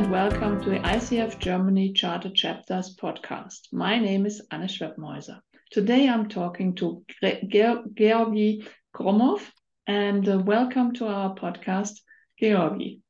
and 0.00 0.10
welcome 0.10 0.58
to 0.62 0.70
the 0.70 0.78
ICF 0.78 1.38
Germany 1.38 1.92
Charter 1.92 2.30
Chapters 2.30 2.96
podcast. 2.96 3.70
My 3.70 3.98
name 3.98 4.24
is 4.24 4.40
Anne 4.50 4.66
Schwebmäuser. 4.66 5.40
Today 5.70 6.08
I'm 6.08 6.26
talking 6.26 6.74
to 6.76 7.04
Georgy 7.20 8.66
Gromov, 8.96 9.42
and 9.86 10.26
uh, 10.26 10.38
welcome 10.38 10.94
to 10.94 11.06
our 11.06 11.34
podcast, 11.34 12.00
Georgy. 12.40 13.02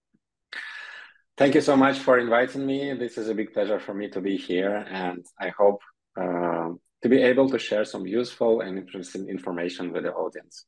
Thank 1.36 1.54
you 1.54 1.60
so 1.60 1.76
much 1.76 2.00
for 2.00 2.18
inviting 2.18 2.66
me. 2.66 2.92
This 2.94 3.18
is 3.18 3.28
a 3.28 3.34
big 3.34 3.52
pleasure 3.52 3.78
for 3.78 3.94
me 3.94 4.08
to 4.08 4.20
be 4.20 4.36
here, 4.36 4.84
and 4.90 5.24
I 5.40 5.50
hope 5.56 5.82
uh, 6.20 6.70
to 7.02 7.08
be 7.08 7.22
able 7.22 7.48
to 7.50 7.58
share 7.60 7.84
some 7.84 8.04
useful 8.04 8.62
and 8.62 8.76
interesting 8.76 9.28
information 9.28 9.92
with 9.92 10.02
the 10.02 10.12
audience. 10.12 10.66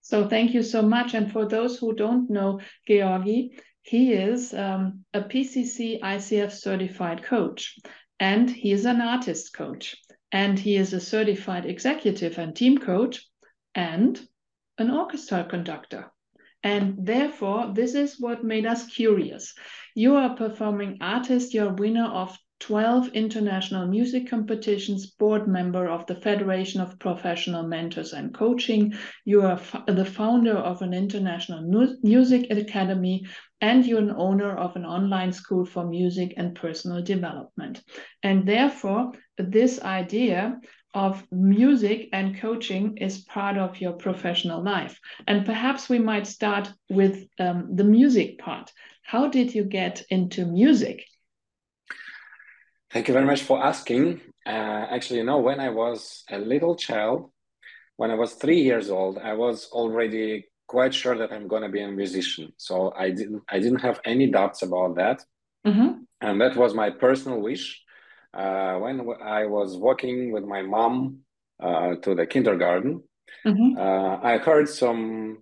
So, 0.00 0.28
thank 0.28 0.54
you 0.54 0.62
so 0.62 0.82
much. 0.82 1.14
And 1.14 1.32
for 1.32 1.44
those 1.44 1.76
who 1.76 1.92
don't 1.92 2.30
know 2.30 2.60
Georgy, 2.86 3.58
he 3.86 4.12
is 4.12 4.52
um, 4.52 5.04
a 5.14 5.20
PCC 5.20 6.00
ICF 6.00 6.50
certified 6.50 7.22
coach, 7.22 7.78
and 8.18 8.50
he 8.50 8.72
is 8.72 8.84
an 8.84 9.00
artist 9.00 9.54
coach, 9.54 9.94
and 10.32 10.58
he 10.58 10.74
is 10.74 10.92
a 10.92 11.00
certified 11.00 11.66
executive 11.66 12.36
and 12.36 12.56
team 12.56 12.78
coach, 12.78 13.24
and 13.76 14.20
an 14.78 14.90
orchestra 14.90 15.44
conductor. 15.44 16.10
And 16.64 17.06
therefore, 17.06 17.72
this 17.74 17.94
is 17.94 18.18
what 18.18 18.42
made 18.42 18.66
us 18.66 18.86
curious. 18.86 19.54
You 19.94 20.16
are 20.16 20.32
a 20.32 20.36
performing 20.36 20.98
artist, 21.00 21.54
you're 21.54 21.70
a 21.70 21.74
winner 21.74 22.06
of 22.06 22.36
12 22.60 23.08
international 23.08 23.86
music 23.86 24.28
competitions, 24.28 25.06
board 25.06 25.46
member 25.46 25.88
of 25.88 26.06
the 26.06 26.14
Federation 26.14 26.80
of 26.80 26.98
Professional 26.98 27.62
Mentors 27.68 28.14
and 28.14 28.34
Coaching. 28.34 28.94
You 29.24 29.42
are 29.42 29.60
the 29.86 30.04
founder 30.04 30.56
of 30.56 30.82
an 30.82 30.94
international 30.94 31.96
music 32.02 32.50
academy, 32.50 33.26
and 33.60 33.86
you're 33.86 33.98
an 33.98 34.14
owner 34.16 34.54
of 34.56 34.76
an 34.76 34.84
online 34.84 35.32
school 35.32 35.64
for 35.64 35.84
music 35.84 36.34
and 36.36 36.54
personal 36.54 37.02
development. 37.02 37.82
And 38.22 38.46
therefore, 38.46 39.12
this 39.38 39.80
idea 39.80 40.60
of 40.94 41.24
music 41.30 42.08
and 42.12 42.38
coaching 42.38 42.96
is 42.98 43.18
part 43.18 43.58
of 43.58 43.80
your 43.80 43.92
professional 43.92 44.62
life. 44.62 44.98
And 45.26 45.44
perhaps 45.44 45.88
we 45.88 45.98
might 45.98 46.26
start 46.26 46.72
with 46.88 47.26
um, 47.38 47.74
the 47.74 47.84
music 47.84 48.38
part. 48.38 48.72
How 49.02 49.28
did 49.28 49.54
you 49.54 49.64
get 49.64 50.02
into 50.10 50.46
music? 50.46 51.04
Thank 52.90 53.08
you 53.08 53.14
very 53.14 53.26
much 53.26 53.42
for 53.42 53.62
asking. 53.62 54.20
Uh, 54.46 54.86
actually, 54.90 55.18
you 55.18 55.24
know, 55.24 55.38
when 55.38 55.60
I 55.60 55.70
was 55.70 56.24
a 56.30 56.38
little 56.38 56.76
child, 56.76 57.30
when 57.96 58.10
I 58.10 58.14
was 58.14 58.34
three 58.34 58.62
years 58.62 58.90
old, 58.90 59.18
I 59.18 59.34
was 59.34 59.68
already 59.72 60.46
quite 60.66 60.94
sure 60.94 61.16
that 61.18 61.32
I'm 61.32 61.48
going 61.48 61.62
to 61.62 61.68
be 61.68 61.82
a 61.82 61.88
musician. 61.88 62.52
So 62.56 62.92
I 62.96 63.10
didn't, 63.10 63.42
I 63.48 63.58
didn't 63.58 63.80
have 63.80 64.00
any 64.04 64.30
doubts 64.30 64.62
about 64.62 64.96
that, 64.96 65.24
mm-hmm. 65.66 66.02
and 66.20 66.40
that 66.40 66.56
was 66.56 66.74
my 66.74 66.90
personal 66.90 67.40
wish. 67.40 67.82
Uh, 68.34 68.74
when 68.78 69.00
I 69.22 69.46
was 69.46 69.76
walking 69.76 70.32
with 70.32 70.44
my 70.44 70.62
mom 70.62 71.20
uh, 71.58 71.94
to 72.02 72.14
the 72.14 72.26
kindergarten, 72.26 73.02
mm-hmm. 73.46 73.78
Uh, 73.78 74.18
I 74.22 74.38
heard 74.38 74.68
some 74.68 75.38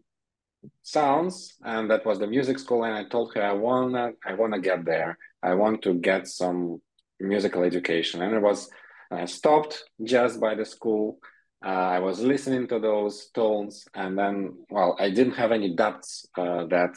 sounds, 0.82 1.56
and 1.64 1.90
that 1.90 2.06
was 2.06 2.18
the 2.18 2.26
music 2.26 2.58
school. 2.58 2.84
And 2.84 2.94
I 2.94 3.04
told 3.04 3.34
her, 3.34 3.42
I 3.42 3.52
wanna, 3.52 4.12
I 4.24 4.34
wanna 4.34 4.60
get 4.60 4.84
there. 4.84 5.18
I 5.42 5.54
want 5.54 5.82
to 5.82 5.94
get 5.94 6.26
some 6.28 6.80
musical 7.20 7.62
education. 7.62 8.22
And 8.22 8.34
it 8.34 8.40
was 8.40 8.70
uh, 9.10 9.26
stopped 9.26 9.84
just 10.02 10.40
by 10.40 10.54
the 10.54 10.64
school. 10.64 11.18
Uh, 11.64 11.68
I 11.96 11.98
was 11.98 12.20
listening 12.20 12.68
to 12.68 12.78
those 12.78 13.30
tones, 13.34 13.86
and 13.94 14.18
then, 14.18 14.54
well, 14.70 14.96
I 14.98 15.10
didn't 15.10 15.34
have 15.34 15.52
any 15.52 15.74
doubts 15.74 16.26
uh, 16.36 16.66
that 16.66 16.96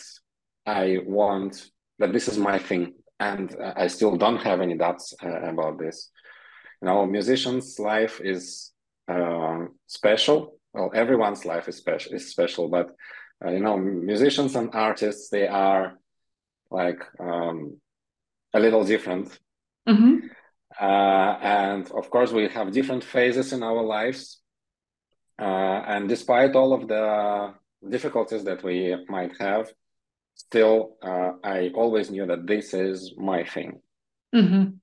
I 0.66 1.00
want 1.06 1.70
that 2.00 2.12
this 2.12 2.28
is 2.28 2.38
my 2.38 2.60
thing, 2.60 2.94
and 3.20 3.56
uh, 3.56 3.74
I 3.76 3.88
still 3.88 4.18
don't 4.18 4.42
have 4.44 4.62
any 4.62 4.78
doubts 4.78 5.14
uh, 5.24 5.42
about 5.42 5.80
this. 5.80 6.12
You 6.82 6.88
know, 6.88 7.06
musician's 7.06 7.80
life 7.80 8.20
is 8.24 8.72
uh, 9.08 9.66
special. 9.88 10.60
Well, 10.74 10.92
everyone's 10.94 11.46
life 11.46 11.68
is 11.68 11.78
special, 11.78 12.14
is 12.14 12.30
special, 12.30 12.68
but 12.68 12.90
you 13.46 13.60
know, 13.60 13.78
musicians 13.78 14.56
and 14.56 14.70
artists 14.74 15.30
they 15.30 15.48
are 15.48 15.98
like 16.70 17.02
um, 17.20 17.80
a 18.54 18.60
little 18.60 18.84
different 18.84 19.40
Mm-hmm. 19.88 20.28
Uh, 20.80 21.38
and 21.42 21.90
of 21.92 22.10
course, 22.10 22.32
we 22.32 22.48
have 22.50 22.72
different 22.72 23.04
phases 23.04 23.54
in 23.54 23.64
our 23.64 23.82
lives. 23.82 24.42
Uh, 25.40 25.82
and 25.88 26.10
despite 26.10 26.56
all 26.56 26.74
of 26.74 26.88
the 26.88 27.54
difficulties 27.88 28.44
that 28.44 28.64
we 28.64 28.96
might 29.08 29.34
have, 29.40 29.72
still, 30.36 30.98
uh, 31.02 31.32
I 31.44 31.72
always 31.76 32.10
knew 32.10 32.26
that 32.26 32.48
this 32.48 32.74
is 32.74 33.14
my 33.18 33.44
thing. 33.44 33.82
Mm-hmm. 34.36 34.76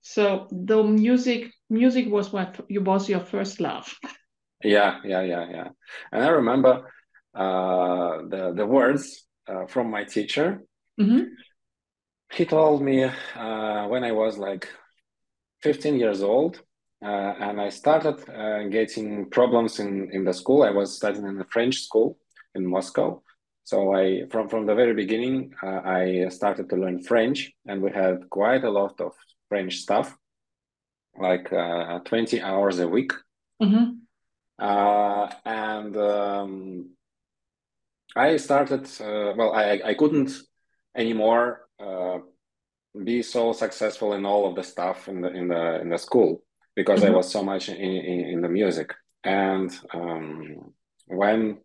So 0.00 0.48
the 0.50 0.82
music, 0.82 1.50
music 1.68 2.06
was 2.08 2.32
what 2.32 2.60
you 2.68 2.82
was 2.82 3.08
your 3.08 3.20
first 3.20 3.60
love. 3.60 3.92
Yeah, 4.62 5.00
yeah, 5.04 5.22
yeah, 5.22 5.46
yeah. 5.50 5.68
And 6.12 6.24
I 6.24 6.28
remember 6.28 6.90
uh, 7.34 8.22
the 8.28 8.52
the 8.56 8.66
words 8.66 9.26
uh, 9.46 9.66
from 9.66 9.90
my 9.90 10.04
teacher. 10.04 10.62
Mm-hmm 10.98 11.24
he 12.32 12.44
told 12.44 12.82
me 12.82 13.04
uh, 13.04 13.86
when 13.86 14.04
I 14.04 14.12
was 14.12 14.38
like 14.38 14.68
15 15.62 15.96
years 15.96 16.22
old, 16.22 16.60
uh, 17.02 17.34
and 17.40 17.60
I 17.60 17.68
started 17.68 18.28
uh, 18.28 18.68
getting 18.68 19.28
problems 19.30 19.80
in, 19.80 20.10
in 20.12 20.24
the 20.24 20.32
school. 20.32 20.62
I 20.62 20.70
was 20.70 20.96
studying 20.96 21.26
in 21.26 21.40
a 21.40 21.44
French 21.44 21.82
school 21.82 22.18
in 22.54 22.66
Moscow. 22.66 23.22
So 23.64 23.94
I, 23.94 24.22
from, 24.30 24.48
from 24.48 24.66
the 24.66 24.74
very 24.74 24.94
beginning, 24.94 25.52
uh, 25.62 25.80
I 25.84 26.28
started 26.30 26.70
to 26.70 26.76
learn 26.76 27.02
French, 27.02 27.52
and 27.66 27.82
we 27.82 27.90
had 27.90 28.30
quite 28.30 28.64
a 28.64 28.70
lot 28.70 29.00
of 29.00 29.12
French 29.48 29.78
stuff, 29.78 30.16
like 31.18 31.52
uh, 31.52 31.98
20 32.00 32.40
hours 32.40 32.78
a 32.78 32.88
week. 32.88 33.12
Mm-hmm. 33.62 33.92
Uh, 34.58 35.30
and 35.44 35.96
um, 35.96 36.90
I 38.14 38.36
started, 38.36 38.88
well, 39.00 39.52
I, 39.52 39.80
I 39.84 39.94
couldn't 39.94 40.32
anymore 40.96 41.66
uh, 41.78 42.18
be 43.04 43.22
so 43.22 43.52
successful 43.52 44.14
in 44.14 44.24
all 44.24 44.48
of 44.48 44.54
the 44.54 44.62
stuff 44.62 45.08
in 45.08 45.20
the 45.20 45.28
in 45.28 45.48
the 45.48 45.80
in 45.82 45.90
the 45.90 45.98
school 45.98 46.42
because 46.76 47.00
mm-hmm. 47.00 47.14
I 47.14 47.16
was 47.16 47.32
so 47.32 47.42
much 47.42 47.68
in, 47.68 47.76
in, 47.76 48.20
in 48.26 48.40
the 48.42 48.48
music. 48.48 48.92
And 49.24 49.76
um, 49.92 50.74
when 51.06 51.58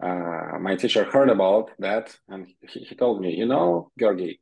uh, 0.00 0.58
my 0.60 0.76
teacher 0.76 1.04
heard 1.04 1.30
about 1.30 1.70
that, 1.80 2.16
and 2.28 2.46
he, 2.60 2.80
he 2.80 2.94
told 2.94 3.20
me, 3.20 3.34
you 3.34 3.46
know, 3.46 3.90
Georgy, 3.98 4.40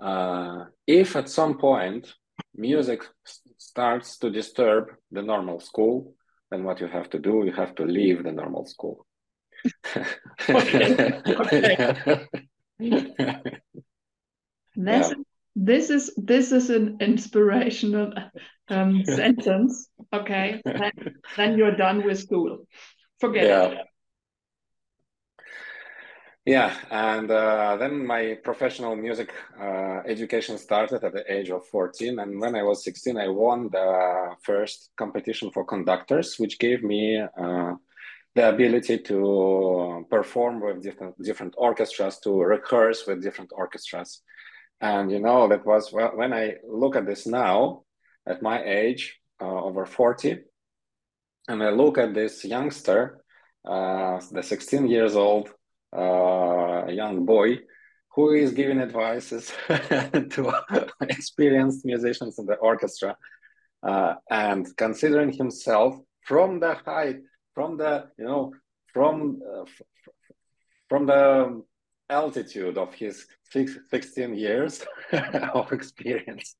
uh, 0.00 0.64
if 0.86 1.16
at 1.16 1.28
some 1.28 1.58
point 1.58 2.14
music 2.54 3.02
starts 3.58 4.16
to 4.18 4.30
disturb 4.30 4.92
the 5.10 5.22
normal 5.22 5.60
school, 5.60 6.14
then 6.50 6.64
what 6.64 6.80
you 6.80 6.86
have 6.86 7.10
to 7.10 7.18
do, 7.18 7.42
you 7.44 7.52
have 7.52 7.74
to 7.74 7.84
leave 7.84 8.22
the 8.22 8.32
normal 8.32 8.64
school. 8.64 9.04
okay. 10.48 11.20
okay. 11.26 12.26
This, 14.76 15.08
yeah. 15.08 15.14
This 15.58 15.90
is 15.90 16.14
this 16.16 16.52
is 16.52 16.70
an 16.70 16.98
inspirational 17.00 18.12
um, 18.68 19.04
sentence. 19.20 19.88
Okay, 20.12 20.62
then, 20.64 20.92
then, 21.36 21.58
you're 21.58 21.76
done 21.76 22.04
with 22.04 22.18
school. 22.20 22.66
Forget 23.18 23.44
yeah. 23.44 23.66
it. 23.66 23.78
Yeah, 26.44 26.74
and 26.90 27.30
uh, 27.30 27.76
then 27.76 28.06
my 28.06 28.38
professional 28.42 28.96
music 28.96 29.34
uh, 29.60 30.00
education 30.06 30.56
started 30.56 31.04
at 31.04 31.12
the 31.12 31.30
age 31.30 31.50
of 31.50 31.66
14. 31.66 32.20
And 32.20 32.40
when 32.40 32.54
I 32.54 32.62
was 32.62 32.84
16, 32.84 33.18
I 33.18 33.28
won 33.28 33.68
the 33.70 34.30
first 34.42 34.90
competition 34.96 35.50
for 35.50 35.66
conductors, 35.66 36.36
which 36.38 36.58
gave 36.58 36.82
me 36.82 37.20
uh, 37.20 37.74
the 38.34 38.48
ability 38.48 38.98
to 38.98 40.06
perform 40.08 40.60
with 40.62 40.82
different, 40.82 41.20
different 41.20 41.54
orchestras, 41.58 42.18
to 42.20 42.40
rehearse 42.40 43.06
with 43.06 43.22
different 43.22 43.50
orchestras. 43.54 44.22
And 44.80 45.10
you 45.10 45.18
know, 45.18 45.48
that 45.48 45.66
was 45.66 45.92
when 45.92 46.32
I 46.32 46.54
look 46.66 46.96
at 46.96 47.06
this 47.06 47.26
now, 47.26 47.82
at 48.26 48.42
my 48.42 48.62
age, 48.62 49.18
uh, 49.40 49.64
over 49.64 49.86
40, 49.86 50.38
and 51.48 51.62
I 51.62 51.70
look 51.70 51.98
at 51.98 52.14
this 52.14 52.44
youngster, 52.44 53.24
uh, 53.64 54.20
the 54.30 54.42
16 54.42 54.86
years 54.86 55.16
old 55.16 55.50
uh, 55.96 56.86
young 56.88 57.24
boy, 57.24 57.58
who 58.14 58.32
is 58.32 58.52
giving 58.52 58.80
advices 58.80 59.52
to 59.68 60.52
experienced 61.02 61.84
musicians 61.84 62.38
in 62.38 62.46
the 62.46 62.56
orchestra, 62.56 63.16
uh, 63.82 64.14
and 64.30 64.66
considering 64.76 65.32
himself 65.32 65.96
from 66.22 66.60
the 66.60 66.74
height, 66.74 67.16
from 67.54 67.76
the 67.76 68.06
you 68.18 68.24
know, 68.24 68.52
from 68.92 69.40
uh, 69.42 69.64
from 70.88 71.06
the 71.06 71.62
altitude 72.10 72.78
of 72.78 72.94
his 72.94 73.26
16 73.50 74.34
years 74.34 74.84
of 75.54 75.72
experience 75.72 76.56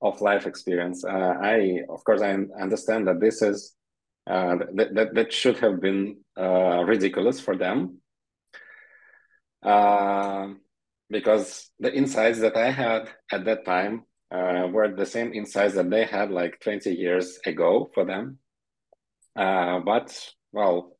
of 0.00 0.20
life 0.20 0.46
experience 0.46 1.04
uh, 1.04 1.34
i 1.40 1.80
of 1.88 2.02
course 2.04 2.22
i 2.22 2.32
understand 2.60 3.06
that 3.06 3.20
this 3.20 3.42
is 3.42 3.74
uh, 4.26 4.56
that, 4.74 4.94
that 4.94 5.14
that 5.14 5.32
should 5.32 5.58
have 5.58 5.80
been 5.80 6.16
uh, 6.38 6.82
ridiculous 6.84 7.40
for 7.40 7.56
them 7.56 7.98
uh, 9.62 10.48
because 11.10 11.70
the 11.78 11.92
insights 11.92 12.40
that 12.40 12.56
I 12.56 12.70
had 12.70 13.08
at 13.30 13.44
that 13.44 13.64
time 13.64 14.04
uh, 14.30 14.66
were 14.72 14.94
the 14.94 15.06
same 15.06 15.32
insights 15.32 15.74
that 15.74 15.90
they 15.90 16.04
had 16.04 16.30
like 16.30 16.58
20 16.60 16.90
years 16.92 17.38
ago 17.46 17.90
for 17.94 18.04
them. 18.04 18.38
Uh, 19.36 19.80
but 19.80 20.30
well, 20.52 20.96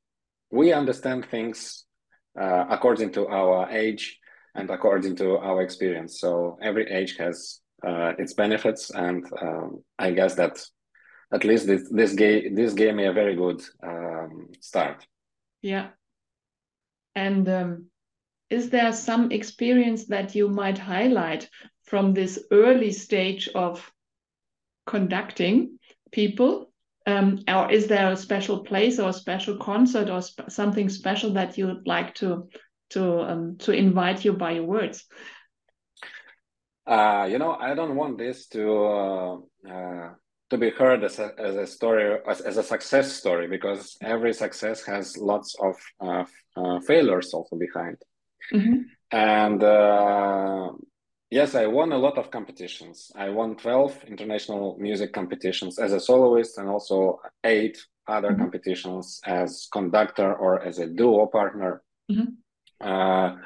we 0.51 0.73
understand 0.73 1.27
things 1.27 1.85
uh, 2.41 2.65
according 2.71 3.13
to 3.13 3.29
our 3.29 3.71
age 3.71 4.19
and 4.55 4.71
according 4.71 5.17
to 5.17 5.39
our 5.39 5.63
experience. 5.63 6.21
So 6.21 6.59
every 6.63 6.91
age 6.91 7.17
has 7.17 7.61
uh, 7.87 8.13
its 8.19 8.35
benefits, 8.35 8.91
and 8.91 9.27
um, 9.41 9.83
I 9.99 10.13
guess 10.13 10.35
that 10.37 10.65
at 11.33 11.45
least 11.45 11.67
this 11.67 11.89
this 11.91 12.15
this 12.15 12.75
gave 12.75 12.95
me 12.95 13.07
a 13.07 13.13
very 13.13 13.35
good 13.35 13.63
um, 13.83 14.49
start. 14.61 15.07
Yeah. 15.63 15.89
And 17.15 17.49
um, 17.49 17.87
is 18.51 18.71
there 18.71 18.93
some 18.93 19.31
experience 19.31 20.07
that 20.07 20.35
you 20.35 20.49
might 20.49 20.79
highlight 20.79 21.49
from 21.85 22.15
this 22.15 22.39
early 22.51 22.93
stage 22.93 23.49
of 23.55 23.91
conducting 24.87 25.79
people? 26.11 26.72
Um, 27.07 27.41
or 27.49 27.71
is 27.71 27.87
there 27.87 28.13
a 28.13 28.17
special 28.17 28.61
place 28.65 28.99
or 28.99 29.09
a 29.09 29.13
special 29.13 29.57
concert 29.57 30.09
or 30.09 30.23
sp 30.23 30.47
something 30.49 30.89
special 30.89 31.33
that 31.33 31.59
you 31.59 31.67
would 31.67 31.87
like 31.87 32.15
to 32.17 32.49
to 32.91 33.21
um, 33.23 33.57
to 33.59 33.73
invite 33.73 34.25
you 34.25 34.33
by 34.33 34.53
your 34.53 34.65
words? 34.65 35.05
Uh, 36.87 37.29
you 37.31 37.39
know, 37.39 37.53
I 37.53 37.75
don't 37.75 37.97
want 37.97 38.19
this 38.19 38.47
to 38.49 38.63
uh, 38.77 39.37
uh, 39.69 40.11
to 40.51 40.59
be 40.59 40.71
heard 40.71 41.03
as 41.05 41.19
a, 41.19 41.31
as 41.39 41.57
a 41.57 41.67
story 41.67 42.19
as, 42.29 42.41
as 42.41 42.57
a 42.57 42.63
success 42.63 43.13
story 43.13 43.49
because 43.49 43.97
every 44.01 44.33
success 44.33 44.85
has 44.85 45.17
lots 45.17 45.57
of 45.61 45.77
uh, 46.01 46.25
uh, 46.57 46.81
failures 46.81 47.33
also 47.35 47.57
behind. 47.57 47.97
Mm-hmm. 48.53 48.83
And 49.11 49.63
uh, 49.63 50.73
yes, 51.33 51.55
I 51.55 51.67
won 51.67 51.93
a 51.93 51.99
lot 51.99 52.19
of 52.19 52.31
competitions. 52.31 53.11
I 53.17 53.31
won 53.31 53.57
12 53.57 54.05
international 54.07 54.77
music 54.79 55.13
competitions 55.15 55.79
as 55.79 55.93
a 55.93 55.99
soloist 55.99 56.59
and 56.59 56.69
also 56.69 57.21
eight 57.43 57.79
other 58.07 58.29
mm-hmm. 58.29 58.43
competitions 58.43 59.21
as 59.25 59.69
conductor 59.73 60.35
or 60.35 60.63
as 60.63 60.79
a 60.79 60.87
duo 60.87 61.27
partner. 61.27 61.83
Mm-hmm. 62.11 62.87
Uh, 62.87 63.37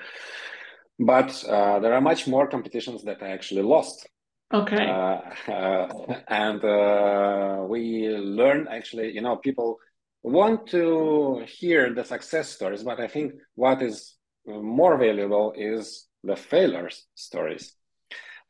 but 0.98 1.44
uh, 1.44 1.78
there 1.78 1.94
are 1.94 2.00
much 2.00 2.26
more 2.26 2.48
competitions 2.48 3.04
that 3.04 3.22
I 3.22 3.28
actually 3.28 3.62
lost. 3.62 4.08
Okay. 4.52 4.86
Uh, 4.88 5.52
uh, 5.52 5.88
and 6.28 6.64
uh, 6.64 7.64
we 7.68 8.08
learn 8.08 8.66
actually, 8.68 9.12
you 9.12 9.20
know, 9.20 9.36
people 9.36 9.78
want 10.24 10.66
to 10.68 11.44
hear 11.46 11.94
the 11.94 12.02
success 12.02 12.48
stories, 12.48 12.82
but 12.82 12.98
I 12.98 13.06
think 13.06 13.34
what 13.54 13.80
is 13.80 14.16
more 14.44 14.96
valuable 14.96 15.52
is 15.56 16.08
the 16.24 16.36
failures 16.36 17.06
stories. 17.14 17.75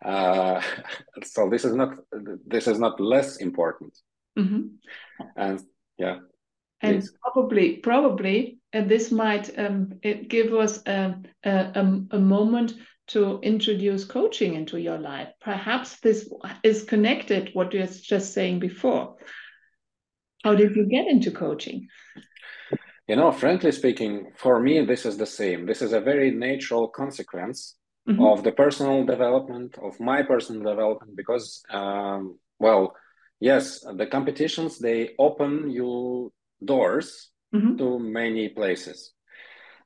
Uh, 0.04 0.60
so 1.24 1.48
this 1.48 1.64
is 1.64 1.74
not 1.74 1.96
this 2.46 2.66
is 2.68 2.78
not 2.78 3.00
less 3.00 3.36
important. 3.36 3.96
Mm-hmm. 4.38 4.66
And 5.36 5.62
yeah. 5.98 6.18
And 6.82 7.00
please. 7.00 7.12
probably 7.22 7.76
probably 7.76 8.58
and 8.72 8.90
this 8.90 9.10
might 9.10 9.58
um, 9.58 9.94
give 10.02 10.52
us 10.52 10.82
a, 10.86 11.16
a, 11.44 12.02
a 12.10 12.18
moment 12.18 12.74
to 13.08 13.38
introduce 13.42 14.04
coaching 14.04 14.54
into 14.54 14.78
your 14.78 14.98
life. 14.98 15.28
Perhaps 15.40 16.00
this 16.00 16.28
is 16.62 16.82
connected 16.82 17.50
what 17.54 17.72
you 17.72 17.80
were 17.80 17.86
just 17.86 18.34
saying 18.34 18.58
before. 18.58 19.16
How 20.44 20.54
did 20.54 20.76
you 20.76 20.86
get 20.86 21.06
into 21.06 21.30
coaching? 21.30 21.88
You 23.08 23.16
know, 23.16 23.30
frankly 23.30 23.70
speaking, 23.70 24.32
for 24.36 24.60
me, 24.60 24.84
this 24.84 25.06
is 25.06 25.16
the 25.16 25.26
same. 25.26 25.64
This 25.64 25.80
is 25.80 25.92
a 25.92 26.00
very 26.00 26.32
natural 26.32 26.88
consequence 26.88 27.76
mm-hmm. 28.08 28.22
of 28.22 28.42
the 28.44 28.52
personal 28.52 29.04
development, 29.04 29.76
of 29.82 29.98
my 30.00 30.22
personal 30.22 30.62
development, 30.62 31.16
because, 31.16 31.62
um, 31.70 32.38
well, 32.58 32.94
yes, 33.40 33.84
the 33.96 34.06
competitions, 34.06 34.78
they 34.78 35.10
open 35.18 35.70
you 35.70 36.32
doors 36.64 37.30
mm-hmm. 37.54 37.76
to 37.76 37.98
many 37.98 38.48
places. 38.48 39.12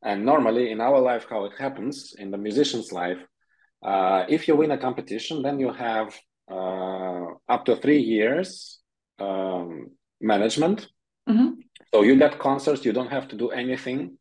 And 0.02 0.25
normally 0.25 0.70
in 0.70 0.81
our 0.81 1.00
life, 1.00 1.26
how 1.28 1.44
it 1.44 1.52
happens 1.58 2.14
in 2.19 2.31
the 2.31 2.38
musician's 2.38 2.93
life, 2.93 3.19
uh, 3.82 4.25
if 4.28 4.49
you 4.49 4.56
win 4.56 4.70
a 4.70 4.78
competition, 4.78 5.43
then 5.43 5.58
you 5.58 5.72
have 5.72 6.14
uh, 6.50 7.26
up 7.49 7.64
to 7.64 7.76
three 7.76 8.00
years 8.00 8.81
um, 9.19 9.88
management. 10.20 10.88
Mm-hmm. 11.28 11.61
So 11.93 12.02
you 12.02 12.17
get 12.17 12.38
concerts, 12.38 12.84
you 12.84 12.93
don't 12.93 13.11
have 13.11 13.28
to 13.28 13.37
do 13.37 13.50
anything, 13.50 14.17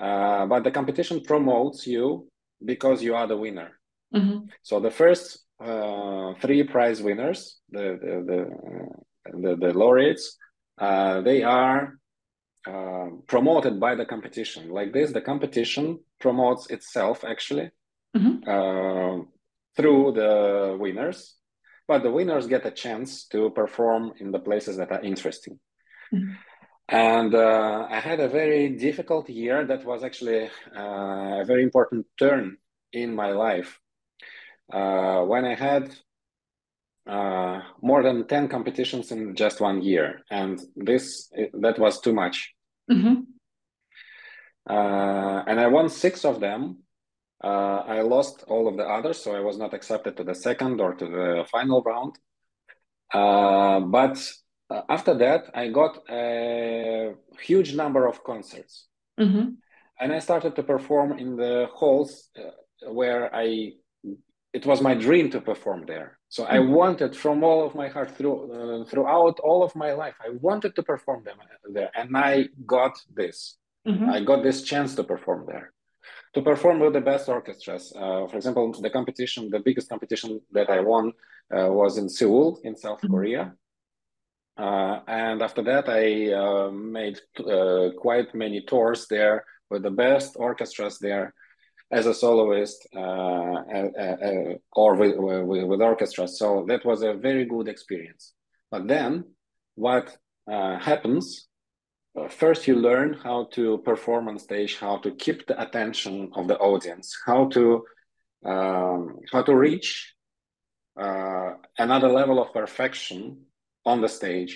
uh, 0.00 0.46
but 0.46 0.64
the 0.64 0.70
competition 0.70 1.22
promotes 1.22 1.86
you 1.86 2.28
because 2.64 3.02
you 3.02 3.14
are 3.14 3.26
the 3.26 3.36
winner. 3.36 3.78
Mm-hmm. 4.14 4.46
So 4.62 4.80
the 4.80 4.90
first 4.90 5.44
uh, 5.62 6.34
three 6.40 6.62
prize 6.64 7.02
winners, 7.02 7.58
the 7.70 7.98
the 8.02 8.14
the, 8.28 9.38
the, 9.42 9.56
the 9.56 9.72
laureates, 9.78 10.36
uh, 10.80 11.20
they 11.20 11.42
are 11.42 11.98
uh, 12.66 13.08
promoted 13.26 13.80
by 13.80 13.94
the 13.94 14.04
competition. 14.04 14.70
Like 14.70 14.92
this, 14.92 15.12
the 15.12 15.20
competition 15.20 16.00
promotes 16.20 16.70
itself 16.70 17.24
actually 17.24 17.70
mm-hmm. 18.16 18.48
Uh, 18.48 19.24
through 19.76 20.12
the 20.12 20.76
winners, 20.78 21.36
but 21.86 22.02
the 22.02 22.10
winners 22.10 22.46
get 22.46 22.66
a 22.66 22.70
chance 22.70 23.26
to 23.26 23.50
perform 23.50 24.12
in 24.18 24.32
the 24.32 24.40
places 24.40 24.76
that 24.76 24.90
are 24.90 25.02
interesting. 25.02 25.58
Mm-hmm. 26.12 26.32
And 26.88 27.34
uh, 27.34 27.86
I 27.90 28.00
had 28.00 28.18
a 28.20 28.28
very 28.28 28.70
difficult 28.70 29.28
year 29.28 29.66
that 29.66 29.84
was 29.84 30.02
actually 30.02 30.48
uh, 30.74 31.40
a 31.40 31.44
very 31.44 31.62
important 31.62 32.06
turn 32.18 32.56
in 32.92 33.14
my 33.14 33.32
life. 33.32 33.78
Uh, 34.72 35.22
when 35.22 35.44
I 35.44 35.54
had 35.54 35.94
uh, 37.06 37.60
more 37.82 38.02
than 38.02 38.26
10 38.26 38.48
competitions 38.48 39.12
in 39.12 39.34
just 39.34 39.60
one 39.60 39.82
year. 39.82 40.20
And 40.30 40.60
this, 40.76 41.30
that 41.54 41.78
was 41.78 42.00
too 42.00 42.12
much. 42.14 42.54
Mm-hmm. 42.90 43.22
Uh, 44.68 45.42
and 45.46 45.60
I 45.60 45.66
won 45.68 45.88
six 45.88 46.24
of 46.24 46.40
them. 46.40 46.82
Uh, 47.42 47.82
I 47.86 48.00
lost 48.02 48.44
all 48.48 48.68
of 48.68 48.76
the 48.76 48.84
others, 48.84 49.22
so 49.22 49.34
I 49.34 49.40
was 49.40 49.56
not 49.56 49.72
accepted 49.72 50.16
to 50.16 50.24
the 50.24 50.34
second 50.34 50.80
or 50.80 50.94
to 50.94 51.06
the 51.06 51.44
final 51.50 51.82
round. 51.82 52.18
but 53.10 54.18
uh, 54.70 54.82
after 54.88 55.14
that, 55.14 55.50
I 55.54 55.68
got 55.68 55.98
a 56.10 57.14
huge 57.40 57.74
number 57.74 58.06
of 58.06 58.22
concerts. 58.24 58.86
Mm-hmm. 59.18 59.50
And 60.00 60.12
I 60.12 60.18
started 60.20 60.54
to 60.56 60.62
perform 60.62 61.18
in 61.18 61.36
the 61.36 61.68
halls 61.72 62.30
uh, 62.38 62.92
where 62.92 63.34
I, 63.34 63.72
it 64.52 64.64
was 64.64 64.80
my 64.80 64.94
dream 64.94 65.30
to 65.30 65.40
perform 65.40 65.86
there. 65.86 66.18
So 66.28 66.44
mm-hmm. 66.44 66.54
I 66.54 66.58
wanted 66.60 67.16
from 67.16 67.42
all 67.42 67.66
of 67.66 67.74
my 67.74 67.88
heart 67.88 68.16
through, 68.16 68.36
uh, 68.52 68.84
throughout 68.84 69.40
all 69.40 69.62
of 69.62 69.74
my 69.74 69.92
life, 69.92 70.14
I 70.24 70.30
wanted 70.40 70.76
to 70.76 70.82
perform 70.82 71.24
them 71.24 71.38
there. 71.72 71.90
And 71.94 72.16
I 72.16 72.48
got 72.66 73.00
this. 73.14 73.56
Mm-hmm. 73.86 74.10
I 74.10 74.22
got 74.22 74.42
this 74.42 74.62
chance 74.62 74.94
to 74.96 75.04
perform 75.04 75.46
there 75.46 75.72
to 76.34 76.42
perform 76.42 76.80
with 76.80 76.92
the 76.92 77.00
best 77.00 77.28
orchestras. 77.28 77.92
Uh, 77.96 78.26
for 78.28 78.36
example, 78.36 78.70
the 78.72 78.90
competition, 78.90 79.50
the 79.50 79.60
biggest 79.60 79.88
competition 79.88 80.40
that 80.52 80.68
I 80.70 80.80
won 80.80 81.12
uh, 81.56 81.68
was 81.72 81.98
in 81.98 82.08
Seoul 82.08 82.60
in 82.64 82.76
South 82.76 82.98
mm-hmm. 82.98 83.14
Korea. 83.14 83.54
Uh, 84.58 85.00
and 85.06 85.40
after 85.40 85.62
that, 85.62 85.88
I 85.88 86.32
uh, 86.32 86.70
made 86.70 87.20
uh, 87.38 87.90
quite 87.96 88.34
many 88.34 88.62
tours 88.62 89.06
there 89.08 89.44
with 89.70 89.82
the 89.82 89.90
best 89.90 90.34
orchestras 90.36 90.98
there 90.98 91.32
as 91.90 92.06
a 92.06 92.14
soloist 92.14 92.86
uh, 92.94 92.98
uh, 92.98 93.90
uh, 93.98 94.54
or 94.72 94.94
with, 94.96 95.16
with, 95.16 95.64
with 95.64 95.80
orchestras. 95.80 96.38
So 96.38 96.64
that 96.68 96.84
was 96.84 97.02
a 97.02 97.14
very 97.14 97.44
good 97.44 97.68
experience. 97.68 98.34
But 98.70 98.88
then 98.88 99.24
what 99.76 100.16
happens 100.46 101.46
first 102.30 102.66
you 102.66 102.74
learn 102.74 103.12
how 103.12 103.48
to 103.52 103.78
perform 103.84 104.28
on 104.28 104.38
stage 104.38 104.76
how 104.76 104.96
to 104.96 105.10
keep 105.12 105.46
the 105.46 105.60
attention 105.60 106.30
of 106.34 106.48
the 106.48 106.58
audience 106.58 107.16
how 107.26 107.46
to 107.46 107.84
um, 108.44 109.18
how 109.30 109.42
to 109.42 109.54
reach 109.54 110.14
uh, 110.98 111.50
another 111.78 112.08
level 112.08 112.42
of 112.42 112.52
perfection 112.52 113.44
on 113.88 114.00
the 114.00 114.08
stage 114.08 114.52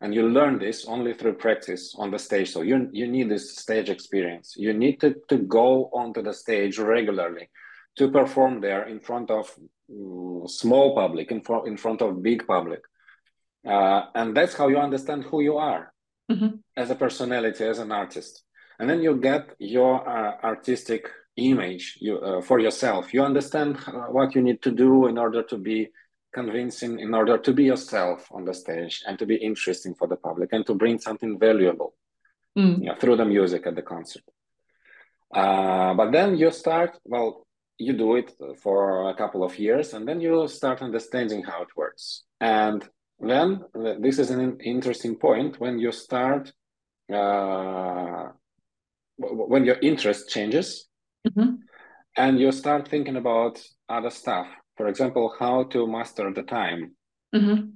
and 0.00 0.14
you 0.14 0.28
learn 0.28 0.58
this 0.58 0.86
only 0.86 1.12
through 1.12 1.34
practice 1.34 1.94
on 1.98 2.10
the 2.10 2.18
stage. 2.18 2.50
So 2.50 2.62
you, 2.62 2.88
you 2.92 3.06
need 3.06 3.28
this 3.28 3.58
stage 3.58 3.90
experience. 3.90 4.54
You 4.56 4.72
need 4.72 5.00
to, 5.02 5.14
to 5.28 5.36
go 5.36 5.90
onto 5.92 6.22
the 6.22 6.32
stage 6.32 6.78
regularly 6.78 7.50
to 7.98 8.10
perform 8.10 8.60
there 8.60 8.84
in 8.88 9.00
front 9.00 9.30
of 9.30 9.44
um, 9.90 10.44
small 10.46 10.94
public 10.94 11.30
in, 11.30 11.42
front 11.42 11.66
in 11.68 11.76
front 11.76 12.00
of 12.00 12.22
big 12.22 12.46
public. 12.46 12.80
Uh, 13.66 14.02
and 14.14 14.34
that's 14.34 14.54
how 14.54 14.68
you 14.68 14.78
understand 14.78 15.24
who 15.24 15.42
you 15.42 15.58
are 15.58 15.92
mm-hmm. 16.30 16.56
as 16.76 16.88
a 16.90 16.94
personality 16.94 17.64
as 17.64 17.78
an 17.78 17.92
artist. 17.92 18.44
And 18.78 18.88
then 18.88 19.02
you 19.02 19.16
get 19.16 19.50
your 19.58 20.08
uh, 20.08 20.36
artistic 20.42 21.10
image 21.36 21.98
you, 22.00 22.18
uh, 22.18 22.40
for 22.40 22.58
yourself. 22.58 23.12
You 23.12 23.22
understand 23.22 23.76
uh, 23.86 24.06
what 24.16 24.34
you 24.34 24.40
need 24.40 24.62
to 24.62 24.70
do 24.70 25.08
in 25.08 25.18
order 25.18 25.42
to 25.42 25.58
be 25.58 25.88
convincing 26.32 27.00
in 27.00 27.14
order 27.14 27.38
to 27.38 27.52
be 27.52 27.64
yourself 27.64 28.28
on 28.30 28.44
the 28.44 28.54
stage 28.54 29.02
and 29.06 29.18
to 29.18 29.26
be 29.26 29.36
interesting 29.36 29.94
for 29.94 30.06
the 30.06 30.16
public 30.16 30.52
and 30.52 30.66
to 30.66 30.74
bring 30.74 30.98
something 30.98 31.38
valuable 31.38 31.94
mm. 32.56 32.78
you 32.78 32.86
know, 32.86 32.94
through 32.94 33.16
the 33.16 33.24
music 33.24 33.66
at 33.66 33.74
the 33.74 33.82
concert. 33.82 34.22
Uh, 35.34 35.94
but 35.94 36.10
then 36.12 36.36
you 36.36 36.50
start, 36.50 36.98
well, 37.04 37.46
you 37.80 37.94
do 37.94 38.16
it 38.16 38.32
for 38.62 39.10
a 39.10 39.14
couple 39.14 39.42
of 39.42 39.58
years 39.58 39.94
and 39.94 40.06
then 40.06 40.20
you 40.20 40.46
start 40.48 40.82
understanding 40.82 41.42
how 41.42 41.62
it 41.62 41.68
works 41.76 42.24
and 42.40 42.86
then 43.20 43.64
this 44.00 44.18
is 44.18 44.30
an 44.30 44.58
interesting 44.60 45.16
point 45.16 45.58
when 45.60 45.78
you 45.78 45.92
start 45.92 46.52
uh, 47.12 48.28
when 49.18 49.64
your 49.64 49.76
interest 49.80 50.28
changes 50.28 50.86
mm-hmm. 51.26 51.56
and 52.16 52.38
you 52.38 52.52
start 52.52 52.88
thinking 52.88 53.16
about 53.16 53.60
other 53.88 54.10
stuff 54.10 54.46
for 54.80 54.88
example 54.88 55.34
how 55.38 55.64
to 55.64 55.86
master 55.86 56.32
the 56.32 56.42
time 56.42 56.80
mm-hmm. 57.34 57.68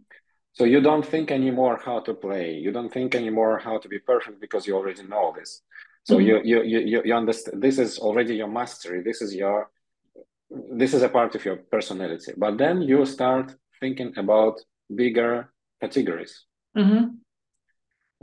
so 0.53 0.65
you 0.65 0.81
don't 0.81 1.05
think 1.05 1.31
anymore 1.31 1.79
how 1.85 2.01
to 2.01 2.15
play 2.15 2.55
you 2.65 2.73
don't 2.73 2.93
think 2.97 3.15
anymore 3.15 3.59
how 3.59 3.77
to 3.79 3.89
be 3.95 3.99
perfect 3.99 4.41
because 4.41 4.67
you 4.67 4.75
already 4.75 5.03
know 5.03 5.27
this 5.39 5.61
so 6.05 6.15
mm-hmm. 6.17 6.29
you, 6.29 6.63
you 6.63 6.81
you 6.83 7.03
you 7.05 7.15
understand 7.15 7.63
this 7.63 7.79
is 7.79 7.99
already 7.99 8.35
your 8.37 8.53
mastery 8.61 9.03
this 9.03 9.21
is 9.21 9.35
your 9.35 9.69
this 10.81 10.95
is 10.95 11.03
a 11.03 11.11
part 11.17 11.35
of 11.35 11.45
your 11.45 11.59
personality 11.77 12.33
but 12.39 12.57
then 12.57 12.81
you 12.81 13.05
start 13.05 13.55
thinking 13.81 14.11
about 14.17 14.55
bigger 15.03 15.53
categories 15.83 16.35
mm-hmm. 16.75 17.05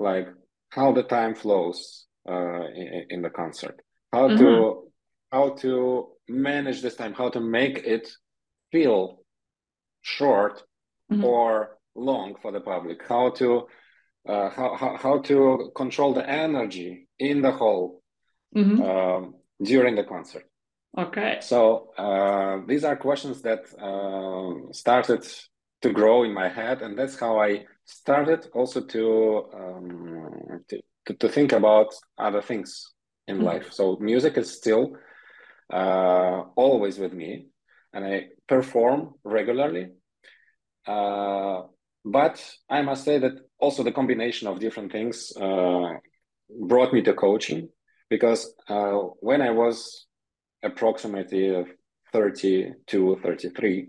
like 0.10 0.28
how 0.70 0.92
the 0.92 1.04
time 1.04 1.36
flows 1.36 2.08
uh, 2.28 2.66
in, 2.82 3.06
in, 3.14 3.22
the 3.22 3.30
concert 3.30 3.78
how 4.12 4.28
mm-hmm. 4.28 4.38
to 4.38 4.92
how 5.32 5.50
to 5.64 5.74
manage 6.28 6.82
this 6.82 6.96
time 6.96 7.14
how 7.14 7.30
to 7.30 7.40
make 7.40 7.78
it 7.96 8.06
feel 8.72 9.24
short 10.02 10.64
mm-hmm. 11.12 11.24
or 11.24 11.78
long 11.96 12.36
for 12.42 12.52
the 12.52 12.62
public 12.62 13.02
how 13.08 13.30
to 13.32 13.68
uh, 14.28 14.50
how, 14.50 14.76
how, 14.76 14.98
how 14.98 15.20
to 15.20 15.72
control 15.76 16.14
the 16.14 16.28
energy 16.30 17.08
in 17.20 17.42
the 17.42 17.52
hall 17.52 18.02
mm-hmm. 18.56 18.82
um, 18.82 19.34
during 19.62 19.96
the 19.96 20.04
concert 20.04 20.46
Okay. 20.98 21.38
So 21.42 21.92
uh, 21.98 22.60
these 22.68 22.84
are 22.84 22.96
questions 22.98 23.42
that 23.44 23.62
uh, 23.80 24.74
started 24.74 25.26
to 25.82 25.90
grow 25.90 26.24
in 26.24 26.34
my 26.34 26.50
head, 26.50 26.82
and 26.82 26.98
that's 26.98 27.18
how 27.18 27.40
I 27.40 27.66
started 27.86 28.48
also 28.54 28.82
to 28.82 29.50
um, 29.54 30.64
to, 30.68 31.14
to, 31.14 31.30
think 31.30 31.54
about 31.54 31.94
other 32.18 32.42
things 32.42 32.92
in 33.28 33.38
mm-hmm. 33.38 33.46
life. 33.46 33.72
So 33.72 33.98
music 34.02 34.38
is 34.38 34.52
still 34.52 34.98
uh, 35.72 36.44
always 36.56 37.00
with 37.00 37.14
me, 37.14 37.48
and 37.94 38.06
I 38.06 38.28
perform 38.48 39.16
regularly. 39.24 39.90
Uh, 40.86 41.64
but 42.04 42.44
I 42.70 42.82
must 42.82 43.04
say 43.04 43.20
that 43.20 43.34
also 43.60 43.84
the 43.84 43.92
combination 43.92 44.48
of 44.48 44.60
different 44.60 44.92
things 44.92 45.32
uh, 45.38 45.94
brought 46.68 46.94
me 46.94 47.02
to 47.04 47.14
coaching 47.14 47.70
because 48.10 48.54
uh, 48.68 48.98
when 49.20 49.42
I 49.42 49.52
was 49.52 50.08
approximately 50.64 51.66
32, 52.12 53.20
33, 53.24 53.88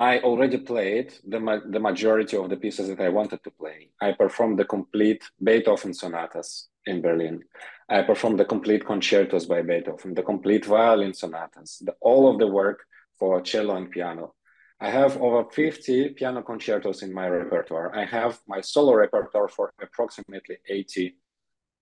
I 0.00 0.20
already 0.20 0.58
played 0.58 1.12
the, 1.26 1.40
ma- 1.40 1.60
the 1.68 1.80
majority 1.80 2.36
of 2.36 2.48
the 2.48 2.56
pieces 2.56 2.88
that 2.88 3.00
I 3.00 3.08
wanted 3.08 3.42
to 3.42 3.50
play. 3.50 3.90
I 4.00 4.12
performed 4.12 4.58
the 4.58 4.64
complete 4.64 5.22
Beethoven 5.42 5.92
sonatas 5.92 6.68
in 6.88 7.02
Berlin. 7.02 7.42
I 7.88 8.02
performed 8.02 8.38
the 8.38 8.44
complete 8.44 8.84
concertos 8.84 9.46
by 9.46 9.62
Beethoven, 9.62 10.14
the 10.14 10.22
complete 10.22 10.64
violin 10.64 11.14
sonatas, 11.14 11.78
the, 11.84 11.94
all 12.00 12.30
of 12.30 12.38
the 12.38 12.46
work 12.46 12.80
for 13.18 13.40
cello 13.40 13.76
and 13.76 13.90
piano. 13.90 14.34
I 14.80 14.90
have 14.90 15.20
over 15.20 15.44
50 15.50 16.10
piano 16.10 16.42
concertos 16.42 17.02
in 17.02 17.12
my 17.12 17.28
repertoire. 17.28 17.96
I 17.96 18.04
have 18.04 18.38
my 18.46 18.60
solo 18.60 18.94
repertoire 18.94 19.48
for 19.48 19.72
approximately 19.82 20.58
80 20.68 21.16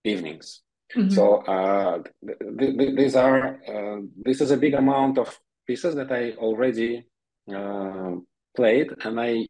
evenings. 0.04 0.62
Mm-hmm. 0.96 1.10
So 1.10 1.38
uh, 1.42 2.02
th- 2.24 2.78
th- 2.78 2.96
these 2.96 3.16
are 3.16 3.58
uh, 3.68 4.00
this 4.24 4.40
is 4.40 4.50
a 4.50 4.56
big 4.56 4.74
amount 4.74 5.18
of 5.18 5.38
pieces 5.66 5.96
that 5.96 6.12
I 6.12 6.32
already 6.38 7.04
uh, 7.52 8.12
played, 8.54 8.88
and 9.04 9.20
I 9.20 9.46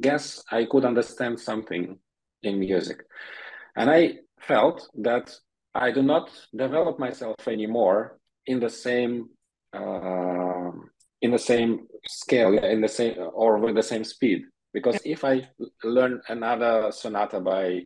guess 0.00 0.42
I 0.50 0.64
could 0.64 0.86
understand 0.86 1.38
something 1.38 1.98
in 2.42 2.58
music, 2.58 3.04
and 3.76 3.90
I 3.90 4.20
felt 4.40 4.88
that 5.02 5.34
I 5.74 5.90
do 5.90 6.02
not 6.02 6.30
develop 6.56 6.98
myself 6.98 7.36
anymore 7.46 8.18
in 8.46 8.60
the 8.60 8.70
same 8.70 9.28
uh, 9.72 10.70
in 11.20 11.30
the 11.30 11.38
same 11.38 11.86
scale, 12.06 12.56
in 12.58 12.80
the 12.80 12.88
same 12.88 13.16
or 13.32 13.58
with 13.58 13.74
the 13.74 13.82
same 13.82 14.04
speed. 14.04 14.42
Because 14.72 14.98
if 15.04 15.24
I 15.24 15.48
learn 15.82 16.20
another 16.28 16.92
sonata 16.92 17.40
by 17.40 17.84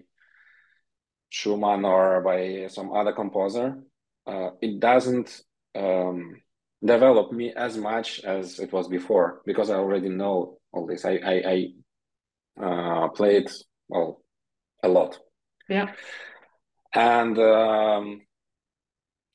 Schumann 1.31 1.85
or 1.85 2.21
by 2.23 2.67
some 2.69 2.93
other 2.93 3.13
composer, 3.13 3.79
uh, 4.27 4.51
it 4.61 4.81
doesn't 4.81 5.43
um, 5.75 6.35
develop 6.85 7.33
me 7.33 7.53
as 7.57 7.77
much 7.77 8.21
as 8.21 8.59
it 8.59 8.73
was 8.73 8.89
before 8.89 9.41
because 9.47 9.71
I 9.71 9.77
already 9.77 10.09
know 10.09 10.59
all 10.73 10.87
this. 10.87 11.05
I 11.05 11.13
I, 11.25 11.43
I 12.61 12.65
uh, 12.65 13.09
played 13.09 13.51
well 13.89 14.23
a 14.83 14.89
lot. 14.89 15.19
Yeah, 15.69 15.93
and 16.95 17.39
um, 17.39 18.23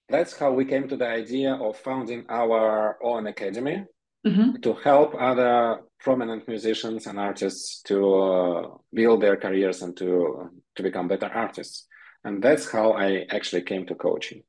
that's 0.09 0.37
how 0.37 0.51
we 0.51 0.65
came 0.65 0.87
to 0.87 0.97
the 0.97 1.07
idea 1.07 1.53
of 1.53 1.77
founding 1.77 2.25
our 2.29 2.97
own 3.03 3.27
academy 3.27 3.83
mm-hmm. 4.25 4.61
to 4.61 4.73
help 4.73 5.15
other 5.19 5.81
prominent 5.99 6.47
musicians 6.47 7.07
and 7.07 7.19
artists 7.19 7.81
to 7.83 8.15
uh, 8.15 8.67
build 8.93 9.21
their 9.21 9.37
careers 9.37 9.81
and 9.81 9.97
to 9.97 10.49
to 10.75 10.83
become 10.83 11.07
better 11.07 11.27
artists 11.33 11.87
and 12.23 12.41
that's 12.41 12.71
how 12.71 12.91
i 12.91 13.25
actually 13.29 13.61
came 13.61 13.85
to 13.85 13.95
coaching 13.95 14.43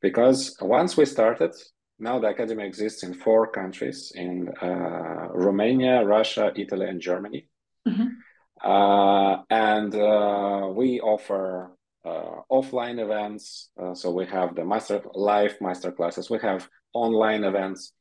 because 0.00 0.56
once 0.60 0.96
we 0.96 1.04
started 1.04 1.52
now 1.98 2.18
the 2.18 2.28
academy 2.28 2.64
exists 2.64 3.02
in 3.02 3.12
four 3.14 3.50
countries 3.50 4.12
in 4.14 4.48
uh, 4.62 5.28
romania 5.32 6.04
russia 6.04 6.52
italy 6.54 6.86
and 6.86 7.00
germany 7.00 7.48
mm-hmm. 7.86 8.08
uh, 8.64 9.42
and 9.50 9.94
uh, 9.94 10.70
we 10.74 11.00
offer 11.00 11.75
uh, 12.06 12.40
offline 12.50 12.98
events 13.00 13.70
uh, 13.82 13.94
so 13.94 14.10
we 14.10 14.24
have 14.26 14.54
the 14.54 14.64
master 14.64 15.02
live 15.14 15.54
master 15.60 15.90
classes 15.90 16.30
we 16.30 16.38
have 16.38 16.68
online 16.94 17.44
events 17.44 17.92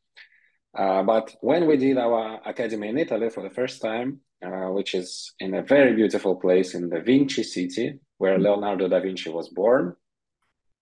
uh, 0.76 1.04
but 1.04 1.36
when 1.42 1.68
we 1.68 1.78
did 1.78 1.98
our 1.98 2.42
academy 2.46 2.90
in 2.90 2.98
Italy 2.98 3.30
for 3.30 3.42
the 3.42 3.50
first 3.50 3.82
time, 3.82 4.20
uh, 4.46 4.68
which 4.72 4.94
is 4.94 5.34
in 5.40 5.56
a 5.56 5.62
very 5.62 5.94
beautiful 5.96 6.36
place 6.36 6.76
in 6.76 6.90
the 6.90 7.00
Vinci 7.00 7.44
city, 7.44 8.00
where 8.18 8.38
Leonardo 8.38 8.88
da 8.88 9.00
Vinci 9.00 9.30
was 9.30 9.50
born, 9.50 9.96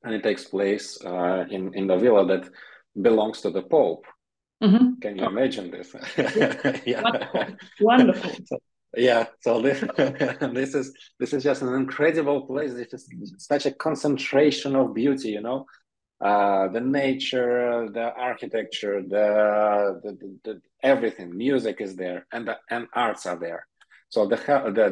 and 0.03 0.15
it 0.15 0.23
takes 0.23 0.45
place 0.45 0.99
uh, 1.05 1.45
in 1.49 1.73
in 1.75 1.87
the 1.87 1.97
villa 1.97 2.25
that 2.25 2.49
belongs 2.99 3.41
to 3.41 3.51
the 3.51 3.61
Pope. 3.61 4.05
Mm-hmm. 4.63 4.99
Can 4.99 5.17
you 5.17 5.25
imagine 5.25 5.69
this? 5.69 5.95
yeah. 6.85 7.03
Wonderful. 7.03 7.55
Wonderful. 7.81 8.31
So, 8.45 8.57
yeah. 8.95 9.27
So 9.41 9.61
this 9.61 9.83
this 9.97 10.75
is 10.75 10.93
this 11.19 11.33
is 11.33 11.43
just 11.43 11.61
an 11.61 11.73
incredible 11.73 12.41
place. 12.41 12.73
This 12.73 12.93
is 12.93 13.33
such 13.37 13.65
a 13.65 13.71
concentration 13.71 14.75
of 14.75 14.93
beauty, 14.93 15.29
you 15.29 15.41
know. 15.41 15.65
Uh, 16.21 16.69
the 16.69 16.79
nature, 16.79 17.89
the 17.91 18.13
architecture, 18.13 19.01
the, 19.01 19.99
the, 20.03 20.37
the, 20.45 20.61
everything, 20.81 21.35
music 21.35 21.81
is 21.81 21.97
there, 21.97 22.25
and 22.31 22.47
the, 22.47 22.57
and 22.69 22.87
arts 22.93 23.25
are 23.25 23.35
there. 23.37 23.67
So 24.07 24.27
the, 24.27 24.37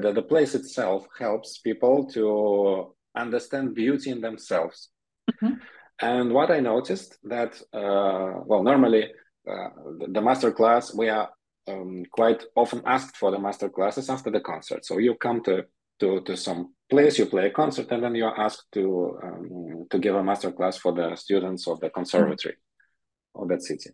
the 0.02 0.12
the 0.12 0.22
place 0.22 0.56
itself 0.56 1.08
helps 1.18 1.60
people 1.60 2.06
to 2.14 2.94
understand 3.16 3.76
beauty 3.76 4.10
in 4.10 4.20
themselves. 4.20 4.90
Mm-hmm. 5.32 5.54
And 6.02 6.34
what 6.34 6.50
I 6.50 6.60
noticed 6.60 7.18
that 7.24 7.62
uh, 7.72 8.42
well, 8.46 8.64
normally 8.64 9.04
uh, 9.48 9.70
the, 10.00 10.08
the 10.10 10.22
master 10.22 10.52
class 10.52 10.94
we 10.94 11.08
are 11.10 11.30
um, 11.68 12.04
quite 12.12 12.44
often 12.56 12.82
asked 12.86 13.18
for 13.18 13.32
the 13.32 13.40
master 13.40 13.70
classes 13.70 14.10
after 14.10 14.32
the 14.32 14.42
concert. 14.42 14.86
So 14.86 14.98
you 14.98 15.16
come 15.16 15.44
to 15.44 15.66
to, 16.00 16.20
to 16.22 16.36
some 16.36 16.74
place, 16.90 17.20
you 17.20 17.28
play 17.28 17.46
a 17.46 17.52
concert, 17.52 17.92
and 17.92 18.04
then 18.04 18.16
you 18.16 18.26
are 18.26 18.40
asked 18.40 18.66
to 18.74 19.20
um, 19.24 19.86
to 19.92 20.00
give 20.00 20.16
a 20.16 20.24
master 20.24 20.52
class 20.52 20.78
for 20.78 20.92
the 20.94 21.16
students 21.16 21.68
of 21.68 21.80
the 21.80 21.90
conservatory 21.90 22.56
mm-hmm. 22.56 23.44
of 23.44 23.50
that 23.50 23.62
city. 23.62 23.92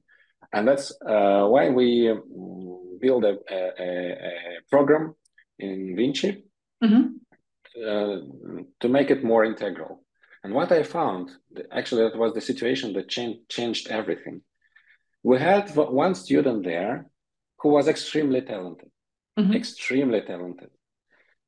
And 0.53 0.67
that's 0.67 0.91
uh, 1.05 1.45
why 1.47 1.69
we 1.69 2.09
um, 2.09 2.97
build 3.01 3.25
a, 3.25 3.37
a, 3.49 3.71
a, 3.79 4.59
program 4.69 5.15
in 5.59 5.95
Vinci 5.97 6.45
mm-hmm. 6.81 7.07
uh, 7.85 8.17
to 8.79 8.89
make 8.89 9.11
it 9.11 9.23
more 9.23 9.43
integral. 9.43 10.03
And 10.43 10.53
what 10.53 10.71
I 10.71 10.83
found, 10.83 11.31
actually, 11.73 12.03
that 12.03 12.17
was 12.17 12.33
the 12.33 12.41
situation 12.41 12.93
that 12.93 13.09
changed 13.09 13.49
changed 13.49 13.89
everything. 13.89 14.41
We 15.23 15.39
had 15.39 15.75
one 15.75 16.15
student 16.15 16.63
there 16.63 17.07
who 17.59 17.69
was 17.69 17.87
extremely 17.87 18.41
talented, 18.41 18.89
mm-hmm. 19.37 19.53
extremely 19.53 20.21
talented. 20.21 20.69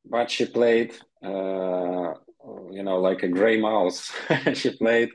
But 0.06 0.32
she 0.32 0.46
played 0.46 0.94
uh, 1.24 2.14
you 2.72 2.84
know 2.84 3.00
like 3.00 3.24
a 3.24 3.28
gray 3.28 3.60
mouse. 3.60 4.12
She 4.54 4.72
played 4.72 5.10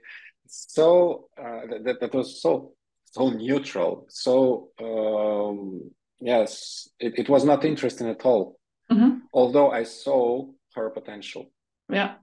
so 0.46 1.28
uh, 1.38 1.62
that, 1.84 2.00
that 2.00 2.14
was 2.14 2.40
so 2.40 2.74
so 3.04 3.30
neutral 3.30 4.06
so 4.08 4.70
um, 4.80 5.90
yes 6.20 6.88
it, 6.98 7.18
it 7.18 7.28
was 7.28 7.44
not 7.44 7.64
interesting 7.64 8.08
at 8.08 8.24
all. 8.24 8.58
Mm-hmm. 8.92 9.20
although 9.32 9.70
i 9.70 9.82
saw 9.82 10.46
her 10.74 10.90
potential. 10.90 11.50
Yeah. 11.88 12.16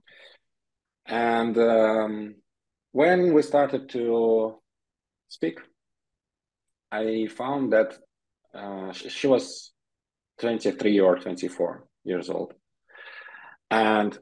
And 1.06 1.58
um, 1.58 2.36
when 2.92 3.34
we 3.34 3.42
started 3.42 3.88
to 3.90 4.60
speak 5.28 5.58
I 6.92 7.26
found 7.26 7.72
that 7.72 7.98
uh, 8.54 8.92
she, 8.92 9.08
she 9.08 9.26
was 9.26 9.72
23 10.40 11.00
or 11.00 11.18
24 11.18 11.86
years 12.04 12.28
old. 12.30 12.52
And 13.70 14.16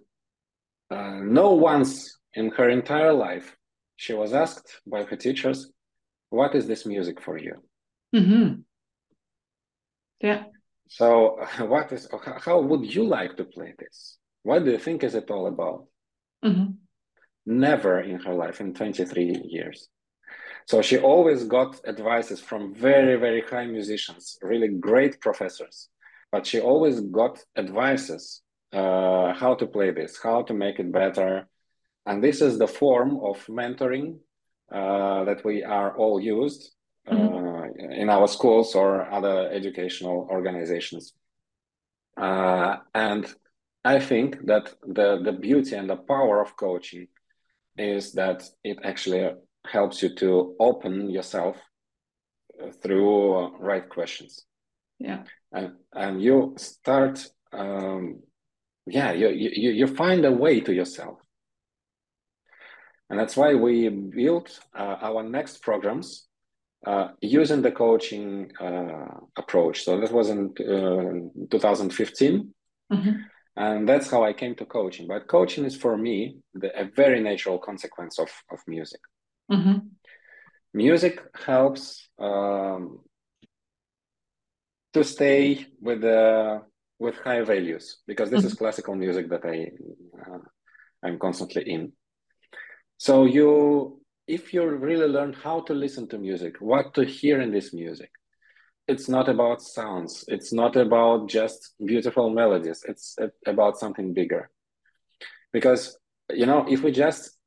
uh, 0.91 1.21
no 1.23 1.53
once 1.53 2.19
in 2.35 2.51
her 2.51 2.69
entire 2.69 3.13
life 3.13 3.57
she 3.97 4.15
was 4.15 4.33
asked 4.33 4.81
by 4.87 5.03
her 5.03 5.17
teachers, 5.17 5.71
What 6.31 6.55
is 6.55 6.67
this 6.67 6.87
music 6.87 7.21
for 7.21 7.37
you? 7.37 7.55
Mm-hmm. 8.15 8.61
Yeah. 10.23 10.45
So, 10.89 11.39
what 11.59 11.93
is 11.93 12.09
how 12.39 12.61
would 12.63 12.95
you 12.95 13.05
like 13.05 13.37
to 13.37 13.45
play 13.45 13.75
this? 13.79 14.17
What 14.43 14.65
do 14.65 14.71
you 14.71 14.79
think 14.79 15.05
is 15.05 15.15
it 15.15 15.31
all 15.31 15.47
about? 15.47 15.87
Mm-hmm. 16.43 16.71
Never 17.45 18.01
in 18.01 18.21
her 18.21 18.33
life, 18.33 18.61
in 18.61 18.73
23 18.73 19.43
years. 19.45 19.89
So 20.67 20.83
she 20.83 20.99
always 20.99 21.45
got 21.45 21.81
advices 21.87 22.41
from 22.41 22.75
very, 22.75 23.17
very 23.17 23.43
high 23.43 23.67
musicians, 23.67 24.39
really 24.43 24.69
great 24.69 25.21
professors. 25.21 25.89
But 26.33 26.47
she 26.47 26.61
always 26.61 27.01
got 27.01 27.43
advices 27.57 28.43
uh, 28.73 29.35
how 29.35 29.55
to 29.55 29.67
play 29.67 29.91
this, 29.91 30.19
how 30.23 30.43
to 30.43 30.55
make 30.55 30.79
it 30.79 30.93
better. 30.93 31.49
And 32.07 32.23
this 32.23 32.41
is 32.41 32.59
the 32.59 32.69
form 32.69 33.19
of 33.23 33.45
mentoring 33.47 34.19
uh, 34.73 35.25
that 35.25 35.45
we 35.45 35.65
are 35.65 35.97
all 35.97 36.21
used 36.21 36.71
uh, 37.07 37.15
mm-hmm. 37.15 37.93
in 37.93 38.09
our 38.09 38.29
schools 38.29 38.75
or 38.75 39.11
other 39.11 39.51
educational 39.51 40.29
organizations. 40.31 41.13
Uh, 42.17 42.77
and 42.95 43.27
I 43.85 43.99
think 43.99 44.47
that 44.47 44.75
the, 44.87 45.21
the 45.23 45.33
beauty 45.33 45.75
and 45.75 45.89
the 45.89 45.97
power 45.97 46.41
of 46.41 46.57
coaching 46.57 47.09
is 47.77 48.13
that 48.13 48.49
it 48.63 48.79
actually 48.85 49.31
helps 49.67 50.03
you 50.03 50.15
to 50.17 50.55
open 50.59 51.11
yourself 51.11 51.57
uh, 52.63 52.71
through 52.83 53.57
right 53.59 53.89
questions. 53.89 54.45
Yeah. 54.99 55.25
And, 55.53 55.73
and 55.95 56.23
you 56.23 56.55
start, 56.59 57.27
um, 57.53 58.23
yeah, 58.87 59.13
you, 59.13 59.29
you, 59.31 59.71
you 59.71 59.87
find 59.87 60.25
a 60.25 60.33
way 60.33 60.61
to 60.61 60.73
yourself. 60.73 61.19
And 63.09 63.19
that's 63.19 63.37
why 63.37 63.55
we 63.55 63.89
built 63.89 64.61
uh, 64.79 64.97
our 65.01 65.23
next 65.23 65.63
programs 65.63 66.29
uh, 66.87 67.09
using 67.21 67.61
the 67.61 67.73
coaching 67.73 68.53
uh, 68.61 69.19
approach. 69.37 69.83
So 69.83 70.01
that 70.01 70.13
was 70.13 70.31
in 70.31 70.55
uh, 70.61 71.47
2015. 71.51 72.55
Mm-hmm. 72.93 73.11
And 73.57 73.89
that's 73.89 74.11
how 74.11 74.25
I 74.25 74.33
came 74.33 74.55
to 74.57 74.65
coaching. 74.65 75.07
But 75.09 75.27
coaching 75.29 75.65
is 75.65 75.77
for 75.77 75.97
me 75.97 76.37
the, 76.55 76.79
a 76.81 76.85
very 76.85 77.21
natural 77.21 77.59
consequence 77.59 78.19
of, 78.19 78.31
of 78.51 78.61
music. 78.67 79.01
Mm-hmm. 79.51 79.79
Music 80.75 81.21
helps 81.35 82.09
um, 82.19 83.01
to 84.93 85.05
stay 85.05 85.67
with 85.81 86.03
the 86.03 86.63
with 86.99 87.17
high 87.17 87.43
values 87.43 87.99
because 88.07 88.31
this 88.31 88.41
mm-hmm. 88.41 88.49
is 88.49 88.55
classical 88.55 88.95
music 88.95 89.29
that 89.31 89.45
I 89.45 89.71
uh, 90.21 90.39
I'm 91.03 91.19
constantly 91.19 91.63
in. 91.63 91.93
So 92.99 93.25
you, 93.25 94.03
if 94.27 94.53
you 94.53 94.69
really 94.69 95.07
learn 95.07 95.33
how 95.33 95.63
to 95.63 95.73
listen 95.73 96.07
to 96.09 96.19
music, 96.19 96.57
what 96.61 96.93
to 96.95 97.05
hear 97.05 97.41
in 97.41 97.51
this 97.51 97.73
music, 97.73 98.11
it's 98.87 99.09
not 99.09 99.29
about 99.29 99.63
sounds. 99.63 100.25
It's 100.29 100.53
not 100.53 100.77
about 100.77 101.29
just 101.29 101.75
beautiful 101.85 102.29
melodies. 102.31 102.85
It's 102.87 103.17
about 103.47 103.79
something 103.79 104.13
bigger. 104.13 104.51
Because 105.53 105.97
you 106.29 106.47
know, 106.47 106.67
if 106.69 106.83
we 106.83 106.93
just 106.93 107.40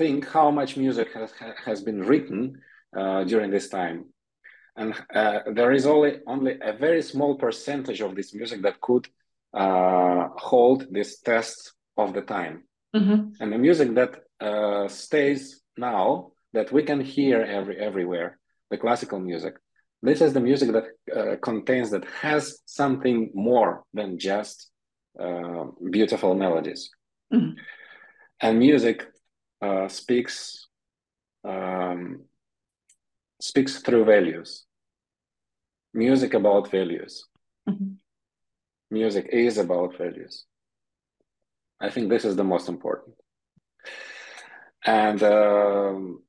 think 0.00 0.20
how 0.38 0.48
much 0.60 0.70
music 0.84 1.08
has, 1.18 1.30
has 1.68 1.78
been 1.88 2.00
written 2.10 2.40
uh, 2.98 3.22
during 3.32 3.50
this 3.50 3.68
time. 3.68 3.98
And 4.80 4.94
uh, 5.20 5.40
there 5.56 5.72
is 5.78 5.84
only, 5.94 6.12
only 6.34 6.54
a 6.72 6.72
very 6.86 7.02
small 7.12 7.32
percentage 7.44 8.00
of 8.00 8.10
this 8.16 8.30
music 8.40 8.62
that 8.62 8.80
could 8.86 9.06
uh, 9.62 10.22
hold 10.48 10.78
this 10.90 11.10
test 11.30 11.58
of 12.02 12.08
the 12.16 12.24
time. 12.38 12.56
Mm-hmm. 12.96 13.20
And 13.40 13.48
the 13.52 13.62
music 13.68 13.88
that 14.00 14.12
uh, 14.48 14.88
stays 14.88 15.42
now, 15.76 16.32
that 16.56 16.72
we 16.72 16.82
can 16.82 17.00
hear 17.14 17.38
every, 17.58 17.76
everywhere, 17.88 18.38
the 18.70 18.78
classical 18.78 19.20
music, 19.30 19.54
this 20.02 20.20
is 20.26 20.32
the 20.32 20.44
music 20.50 20.68
that 20.76 20.86
uh, 21.18 21.36
contains, 21.48 21.90
that 21.90 22.06
has 22.22 22.42
something 22.64 23.18
more 23.34 23.84
than 23.92 24.18
just 24.18 24.56
uh, 25.24 25.64
beautiful 25.96 26.34
melodies. 26.34 26.82
Mm-hmm. 27.34 27.52
And 28.40 28.58
music 28.58 28.98
uh, 29.62 29.88
speaks 29.88 30.68
um, 31.44 32.20
speaks 33.40 33.78
through 33.78 34.04
values. 34.04 34.64
Music 35.94 36.34
about 36.34 36.70
values. 36.70 37.26
Mm-hmm. 37.68 37.92
Music 38.90 39.28
is 39.32 39.58
about 39.58 39.96
values. 39.96 40.44
I 41.80 41.90
think 41.90 42.10
this 42.10 42.24
is 42.24 42.36
the 42.36 42.44
most 42.44 42.68
important. 42.68 43.16
And 44.84 45.22
um, 45.22 46.22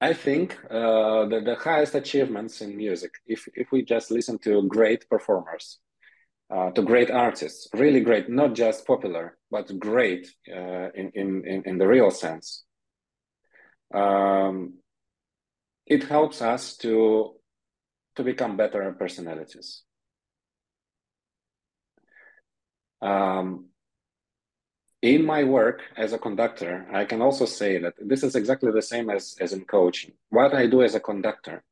I 0.00 0.12
think 0.12 0.58
uh, 0.70 1.26
the, 1.26 1.40
the 1.44 1.56
highest 1.56 1.94
achievements 1.94 2.60
in 2.60 2.76
music, 2.76 3.14
if, 3.26 3.48
if 3.54 3.72
we 3.72 3.82
just 3.82 4.10
listen 4.10 4.38
to 4.40 4.66
great 4.68 5.08
performers, 5.08 5.78
uh, 6.50 6.70
to 6.70 6.82
great 6.82 7.10
artists, 7.10 7.68
really 7.74 8.00
great, 8.00 8.28
not 8.28 8.54
just 8.54 8.86
popular, 8.86 9.36
but 9.50 9.78
great 9.78 10.28
uh, 10.50 10.90
in, 10.94 11.10
in, 11.14 11.62
in 11.64 11.78
the 11.78 11.86
real 11.86 12.10
sense. 12.10 12.64
Um, 13.92 14.74
it 15.86 16.04
helps 16.04 16.42
us 16.42 16.76
to, 16.78 17.34
to 18.16 18.22
become 18.22 18.56
better 18.56 18.92
personalities. 18.98 19.82
Um, 23.00 23.66
in 25.02 25.26
my 25.26 25.44
work 25.44 25.82
as 25.96 26.14
a 26.14 26.18
conductor, 26.18 26.86
I 26.92 27.04
can 27.04 27.20
also 27.20 27.44
say 27.44 27.78
that 27.78 27.94
this 28.00 28.22
is 28.22 28.34
exactly 28.34 28.72
the 28.72 28.80
same 28.80 29.10
as, 29.10 29.36
as 29.38 29.52
in 29.52 29.64
coaching. 29.66 30.12
What 30.30 30.54
I 30.54 30.66
do 30.66 30.82
as 30.82 30.94
a 30.94 31.00
conductor, 31.00 31.62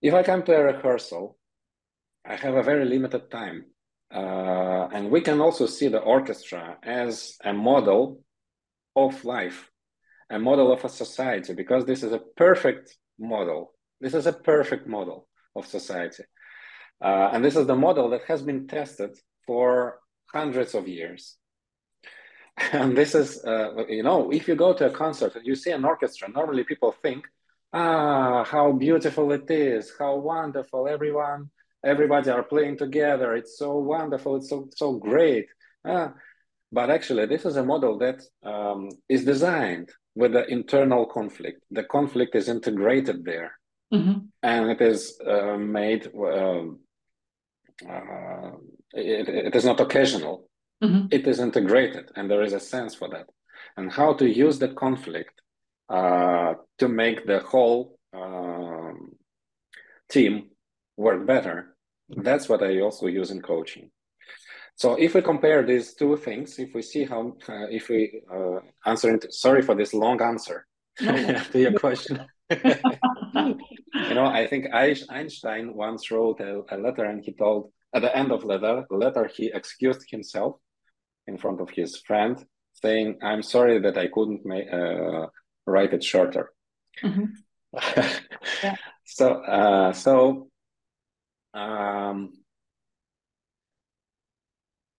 if 0.00 0.14
I 0.14 0.22
come 0.22 0.44
to 0.44 0.56
a 0.56 0.62
rehearsal, 0.62 1.36
I 2.24 2.36
have 2.36 2.54
a 2.54 2.62
very 2.62 2.84
limited 2.84 3.30
time 3.30 3.66
uh, 4.14 4.88
and 4.92 5.10
we 5.10 5.20
can 5.20 5.40
also 5.40 5.66
see 5.66 5.88
the 5.88 5.98
orchestra 5.98 6.78
as 6.84 7.36
a 7.42 7.52
model 7.52 8.22
of 8.94 9.24
life, 9.24 9.70
a 10.30 10.38
model 10.38 10.72
of 10.72 10.84
a 10.84 10.88
society, 10.88 11.52
because 11.52 11.84
this 11.84 12.04
is 12.04 12.12
a 12.12 12.22
perfect 12.36 12.96
model. 13.18 13.74
This 14.00 14.14
is 14.14 14.26
a 14.26 14.32
perfect 14.32 14.86
model 14.86 15.26
of 15.56 15.66
society. 15.66 16.22
Uh, 17.02 17.30
and 17.32 17.44
this 17.44 17.56
is 17.56 17.66
the 17.66 17.74
model 17.74 18.10
that 18.10 18.22
has 18.28 18.40
been 18.40 18.68
tested 18.68 19.10
for 19.46 19.98
hundreds 20.32 20.74
of 20.74 20.86
years. 20.86 21.36
And 22.72 22.96
this 22.96 23.16
is, 23.16 23.44
uh, 23.44 23.84
you 23.88 24.04
know, 24.04 24.30
if 24.30 24.46
you 24.46 24.54
go 24.54 24.72
to 24.74 24.86
a 24.86 24.90
concert 24.90 25.34
and 25.34 25.44
you 25.44 25.56
see 25.56 25.72
an 25.72 25.84
orchestra, 25.84 26.28
normally 26.28 26.62
people 26.62 26.92
think, 26.92 27.26
ah, 27.72 28.44
how 28.44 28.70
beautiful 28.70 29.32
it 29.32 29.50
is, 29.50 29.92
how 29.98 30.14
wonderful, 30.18 30.86
everyone 30.86 31.50
everybody 31.84 32.30
are 32.30 32.42
playing 32.42 32.78
together. 32.78 33.34
It's 33.34 33.58
so 33.58 33.78
wonderful. 33.78 34.36
It's 34.36 34.48
so 34.48 34.68
so 34.74 34.94
great. 34.94 35.46
Ah, 35.86 36.14
but 36.72 36.90
actually, 36.90 37.26
this 37.26 37.44
is 37.44 37.56
a 37.56 37.64
model 37.64 37.98
that 37.98 38.22
um, 38.42 38.90
is 39.08 39.24
designed 39.24 39.90
with 40.14 40.32
the 40.32 40.46
internal 40.46 41.06
conflict. 41.06 41.62
The 41.70 41.84
conflict 41.84 42.34
is 42.34 42.48
integrated 42.48 43.24
there, 43.24 43.52
mm-hmm. 43.92 44.18
and 44.42 44.70
it 44.70 44.80
is 44.80 45.18
uh, 45.24 45.56
made. 45.58 46.10
Um, 46.14 46.80
uh, 47.88 48.52
it, 48.92 49.28
it 49.28 49.54
is 49.54 49.64
not 49.64 49.80
occasional. 49.80 50.48
Mm-hmm. 50.82 51.06
It 51.10 51.26
is 51.26 51.40
integrated, 51.40 52.10
and 52.16 52.30
there 52.30 52.42
is 52.42 52.52
a 52.52 52.60
sense 52.60 52.94
for 52.94 53.08
that. 53.10 53.26
And 53.76 53.90
how 53.90 54.14
to 54.14 54.28
use 54.28 54.58
the 54.58 54.68
conflict 54.68 55.40
uh, 55.88 56.54
to 56.78 56.88
make 56.88 57.26
the 57.26 57.40
whole 57.40 57.98
um, 58.12 59.10
team 60.08 60.50
work 60.96 61.26
better 61.26 61.73
that's 62.08 62.48
what 62.48 62.62
I 62.62 62.80
also 62.80 63.06
use 63.06 63.30
in 63.30 63.40
coaching. 63.40 63.90
So 64.76 64.94
if 64.94 65.14
we 65.14 65.22
compare 65.22 65.64
these 65.64 65.94
two 65.94 66.16
things, 66.16 66.58
if 66.58 66.74
we 66.74 66.82
see 66.82 67.04
how, 67.04 67.36
uh, 67.48 67.66
if 67.70 67.88
we 67.88 68.22
uh, 68.32 68.58
answer 68.84 69.10
into, 69.10 69.30
sorry 69.30 69.62
for 69.62 69.74
this 69.74 69.94
long 69.94 70.20
answer 70.20 70.66
to 70.98 71.46
your 71.54 71.72
question. 71.78 72.24
you 72.50 74.14
know, 74.14 74.26
I 74.26 74.46
think 74.48 74.66
Einstein 74.72 75.74
once 75.74 76.10
wrote 76.10 76.40
a, 76.40 76.62
a, 76.70 76.76
letter 76.76 77.04
and 77.04 77.24
he 77.24 77.32
told, 77.32 77.72
at 77.94 78.02
the 78.02 78.14
end 78.14 78.32
of 78.32 78.44
letter, 78.44 78.84
the 78.90 78.96
letter, 78.96 79.30
he 79.32 79.50
excused 79.54 80.04
himself 80.10 80.56
in 81.26 81.38
front 81.38 81.60
of 81.60 81.70
his 81.70 81.98
friend 82.06 82.44
saying, 82.74 83.18
I'm 83.22 83.42
sorry 83.42 83.78
that 83.80 83.96
I 83.96 84.08
couldn't 84.08 84.44
make, 84.44 84.66
uh, 84.70 85.26
write 85.66 85.94
it 85.94 86.02
shorter. 86.02 86.50
Mm-hmm. 87.02 87.24
yeah. 88.62 88.76
So, 89.06 89.34
uh, 89.34 89.92
so 89.92 90.48
um, 91.54 92.32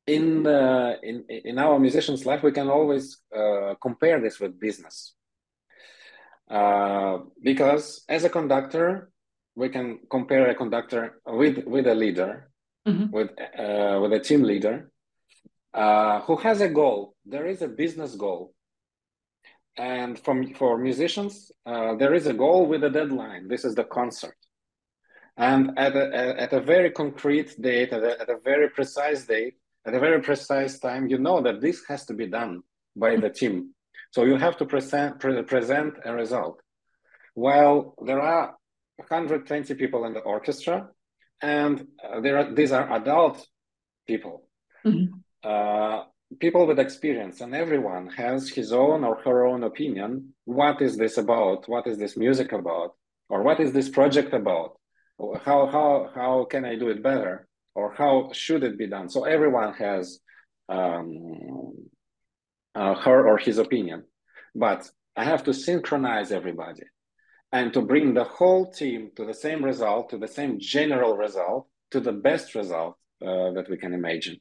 in 0.08 0.44
the 0.44 1.00
in 1.04 1.26
in 1.30 1.60
our 1.60 1.80
musicians' 1.80 2.26
life, 2.26 2.44
we 2.44 2.52
can 2.52 2.70
always 2.70 3.20
uh, 3.36 3.76
compare 3.82 4.20
this 4.22 4.40
with 4.40 4.60
business. 4.60 5.16
uh, 6.50 7.20
because 7.42 8.04
as 8.10 8.24
a 8.24 8.30
conductor, 8.30 9.12
we 9.56 9.70
can 9.70 10.00
compare 10.10 10.50
a 10.50 10.56
conductor 10.56 11.22
with 11.26 11.64
with 11.66 11.88
a 11.88 11.96
leader, 11.96 12.50
mm-hmm. 12.88 13.10
with 13.12 13.32
uh, 13.58 14.00
with 14.02 14.14
a 14.14 14.20
team 14.20 14.44
leader, 14.44 14.92
uh, 15.74 16.22
who 16.22 16.36
has 16.38 16.62
a 16.62 16.70
goal. 16.70 17.16
There 17.26 17.48
is 17.48 17.62
a 17.62 17.68
business 17.68 18.16
goal, 18.16 18.54
and 19.78 20.20
from 20.20 20.54
for 20.54 20.78
musicians, 20.78 21.52
uh, 21.66 21.96
there 21.96 22.14
is 22.14 22.28
a 22.28 22.34
goal 22.34 22.68
with 22.68 22.84
a 22.84 22.90
deadline. 22.90 23.48
This 23.48 23.66
is 23.66 23.76
the 23.76 23.86
concert, 23.86 24.38
and 25.38 25.78
at 25.78 25.96
a 25.96 26.42
at 26.42 26.54
a 26.54 26.62
very 26.62 26.92
concrete 26.92 27.60
date, 27.62 27.92
at 27.92 28.04
a, 28.04 28.22
at 28.22 28.30
a 28.30 28.38
very 28.44 28.70
precise 28.70 29.26
date, 29.26 29.56
at 29.86 29.94
a 29.94 30.00
very 30.00 30.22
precise 30.22 30.80
time, 30.80 31.08
you 31.08 31.18
know 31.18 31.42
that 31.42 31.62
this 31.62 31.84
has 31.88 32.06
to 32.06 32.14
be 32.14 32.28
done 32.28 32.62
by 32.96 33.16
the 33.18 33.30
team. 33.30 33.74
So 34.12 34.24
you 34.24 34.38
have 34.38 34.58
to 34.58 34.66
present 34.66 35.20
pre- 35.20 35.44
present 35.44 35.96
a 36.06 36.14
result. 36.14 36.62
While 37.34 37.96
there 38.06 38.22
are 38.22 38.56
120 38.96 39.74
people 39.76 40.06
in 40.06 40.14
the 40.14 40.22
orchestra, 40.22 40.88
and 41.42 41.86
uh, 42.04 42.22
there 42.22 42.38
are 42.38 42.54
these 42.54 42.72
are 42.72 42.94
adult 42.94 43.46
people. 44.08 44.48
Mm-hmm. 44.86 45.20
Uh, 45.44 46.04
people 46.40 46.66
with 46.66 46.80
experience 46.80 47.42
and 47.42 47.54
everyone 47.54 48.08
has 48.10 48.50
his 48.50 48.72
own 48.74 49.04
or 49.04 49.22
her 49.24 49.46
own 49.46 49.64
opinion 49.64 50.34
what 50.46 50.82
is 50.82 50.98
this 50.98 51.18
about 51.18 51.68
what 51.70 51.86
is 51.88 51.98
this 51.98 52.18
music 52.18 52.52
about 52.52 52.96
or 53.30 53.44
what 53.44 53.60
is 53.60 53.72
this 53.72 53.90
project 53.90 54.34
about 54.34 54.78
how 55.20 55.68
how 55.68 56.10
how 56.14 56.46
can 56.46 56.66
i 56.66 56.76
do 56.76 56.90
it 56.90 57.04
better? 57.04 57.48
Or 57.74 57.94
how 57.94 58.30
should 58.32 58.64
it 58.64 58.78
be 58.78 58.88
done? 58.88 59.10
So 59.10 59.26
everyone 59.26 59.74
has 59.74 60.20
um, 60.70 61.74
uh, 62.74 62.96
her 62.96 63.28
or 63.28 63.38
his 63.38 63.58
opinion. 63.58 64.04
But 64.54 64.90
i 65.18 65.24
have 65.24 65.44
to 65.44 65.54
synchronize 65.54 66.32
everybody 66.32 66.84
and 67.52 67.74
to 67.74 67.82
bring 67.82 68.14
the 68.14 68.24
whole 68.24 68.70
team 68.72 69.12
to 69.16 69.26
the 69.26 69.34
same 69.34 69.64
result 69.64 70.10
to 70.10 70.18
the 70.18 70.28
same 70.28 70.60
general 70.60 71.16
result 71.16 71.68
to 71.92 72.00
the 72.00 72.12
best 72.12 72.56
result 72.56 72.96
uh, 73.22 73.52
that 73.52 73.70
we 73.70 73.78
can 73.78 73.94
imagine. 73.94 74.38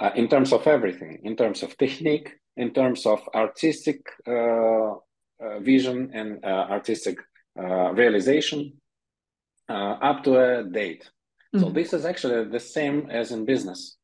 Uh, 0.00 0.10
in 0.16 0.26
terms 0.28 0.52
of 0.52 0.66
everything, 0.66 1.20
in 1.22 1.36
terms 1.36 1.62
of 1.62 1.76
technique, 1.76 2.30
in 2.56 2.72
terms 2.72 3.06
of 3.06 3.20
artistic 3.34 4.00
uh, 4.26 4.92
uh 5.44 5.58
vision 5.60 5.98
and 6.14 6.44
uh, 6.44 6.64
artistic 6.76 7.16
uh, 9.68 9.96
up 10.08 10.24
to 10.24 10.38
a 10.38 10.64
date. 10.64 11.10
Mm-hmm. 11.54 11.64
So 11.64 11.70
this 11.70 11.92
is 11.92 12.04
actually 12.04 12.50
the 12.50 12.60
same 12.60 13.10
as 13.10 13.32
in 13.32 13.44
business. 13.44 13.96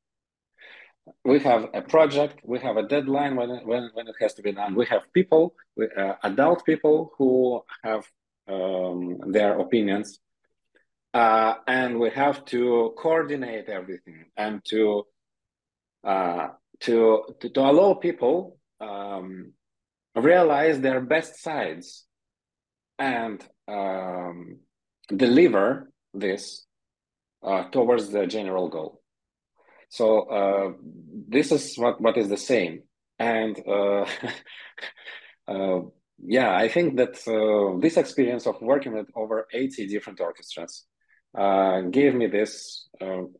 We 1.25 1.40
have 1.40 1.68
a 1.75 1.83
project, 1.83 2.40
we 2.44 2.61
have 2.61 2.77
a 2.77 2.87
deadline 2.87 3.35
when 3.37 3.51
it, 3.51 3.66
when, 3.66 3.90
when 3.94 4.07
it 4.07 4.14
has 4.20 4.35
to 4.35 4.42
be 4.42 4.53
done. 4.53 4.75
We 4.75 4.87
have 4.87 5.03
people, 5.12 5.55
we, 5.77 5.88
adult 6.23 6.64
people 6.64 7.12
who 7.18 7.62
have 7.83 8.05
um, 8.46 9.18
their 9.33 9.59
opinions, 9.59 10.20
and 11.12 11.99
we 11.99 12.11
have 12.11 12.44
to 12.46 12.94
coordinate 12.96 13.68
everything 13.68 14.27
and 14.37 14.64
to 14.66 15.05
uh, 16.05 16.49
to, 16.81 17.25
to, 17.40 17.49
to 17.51 17.61
allow 17.61 17.94
people 17.94 18.57
um, 18.81 19.53
realize 20.14 20.81
their 20.81 21.01
best 21.01 21.42
sides 21.42 22.07
and 22.99 23.44
um, 23.68 24.61
deliver 25.14 25.90
this 26.14 26.66
uh, 27.42 27.64
towards 27.70 28.11
the 28.11 28.27
general 28.27 28.68
goal. 28.68 29.01
So 29.88 30.20
uh, 30.20 30.73
this 31.29 31.53
is 31.53 31.77
what, 31.77 32.01
what 32.01 32.16
is 32.16 32.29
the 32.29 32.37
same. 32.37 32.83
And 33.18 33.59
uh, 33.66 34.07
uh 35.49 35.81
yeah, 36.23 36.55
I 36.55 36.68
think 36.68 36.96
that 36.96 37.16
uh, 37.27 37.81
this 37.81 37.96
experience 37.96 38.46
of 38.46 38.61
working 38.61 38.92
with 38.92 39.07
over 39.16 39.46
80 39.53 39.87
different 39.88 40.20
orchestras 40.20 40.85
gave 41.90 42.14
me 42.14 42.27
this 42.27 42.88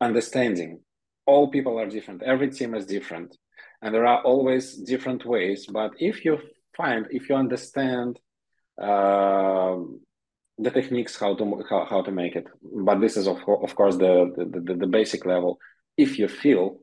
understanding 0.01 0.81
all 1.27 1.51
people 1.51 1.79
are 1.79 1.87
different 1.87 2.23
every 2.23 2.51
team 2.51 2.75
is 2.75 2.87
different 2.87 3.37
and 3.83 3.95
there 3.95 4.07
are 4.07 4.23
always 4.23 4.77
different 4.77 5.25
ways 5.27 5.67
but 5.67 5.91
if 5.99 6.25
you 6.25 6.39
find 6.77 7.07
if 7.11 7.29
you 7.29 7.35
understand 7.35 8.19
the 10.63 10.71
techniques 10.71 11.19
how 11.19 11.35
to 11.35 11.45
how, 11.69 11.85
how 11.85 12.03
to 12.03 12.11
make 12.11 12.37
it. 12.37 12.47
But 12.63 13.01
this 13.01 13.17
is 13.17 13.27
of, 13.27 13.39
of 13.67 13.75
course 13.75 13.97
the, 13.97 14.33
the, 14.37 14.61
the, 14.61 14.75
the 14.75 14.87
basic 14.87 15.25
level. 15.25 15.59
If 15.97 16.19
you 16.19 16.29
feel 16.29 16.81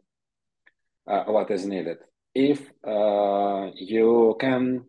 uh, 1.08 1.24
what 1.26 1.50
is 1.52 1.66
needed. 1.66 1.98
If 2.36 2.60
uh, 2.86 3.72
you 3.76 4.36
can 4.40 4.86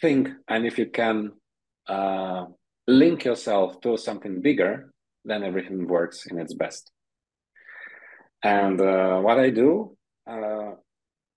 think 0.00 0.28
and 0.48 0.66
if 0.66 0.78
you 0.78 0.86
can 0.86 1.32
uh, 1.86 2.46
link 2.86 3.24
yourself 3.24 3.80
to 3.82 3.96
something 3.96 4.42
bigger 4.42 4.92
then 5.24 5.42
everything 5.42 5.86
works 5.86 6.26
in 6.26 6.38
its 6.38 6.54
best. 6.54 6.90
And 8.42 8.80
uh, 8.80 9.18
what 9.18 9.38
I 9.38 9.50
do, 9.50 9.96
uh, 10.26 10.72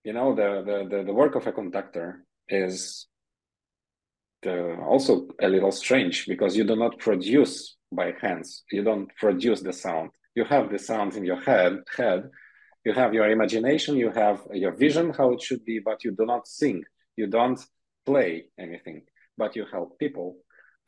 you 0.03 0.13
know, 0.13 0.35
the, 0.35 0.63
the, 0.65 0.87
the 0.89 1.03
the 1.03 1.13
work 1.13 1.35
of 1.35 1.47
a 1.47 1.51
conductor 1.51 2.23
is 2.47 3.07
the, 4.43 4.75
also 4.77 5.27
a 5.41 5.47
little 5.47 5.71
strange 5.71 6.25
because 6.27 6.55
you 6.55 6.63
do 6.63 6.75
not 6.75 6.97
produce 6.99 7.75
by 7.91 8.13
hands. 8.21 8.63
You 8.71 8.83
don't 8.83 9.09
produce 9.17 9.61
the 9.61 9.73
sound. 9.73 10.11
You 10.35 10.45
have 10.45 10.71
the 10.71 10.79
sound 10.79 11.15
in 11.15 11.25
your 11.25 11.41
head. 11.41 11.79
Head. 11.95 12.29
You 12.83 12.93
have 12.93 13.13
your 13.13 13.29
imagination. 13.29 13.95
You 13.95 14.11
have 14.11 14.41
your 14.53 14.71
vision 14.71 15.13
how 15.15 15.31
it 15.33 15.41
should 15.41 15.63
be, 15.65 15.79
but 15.79 16.03
you 16.03 16.11
do 16.11 16.25
not 16.25 16.47
sing. 16.47 16.83
You 17.15 17.27
don't 17.27 17.59
play 18.05 18.45
anything. 18.59 19.03
But 19.37 19.55
you 19.55 19.65
help 19.71 19.99
people 19.99 20.37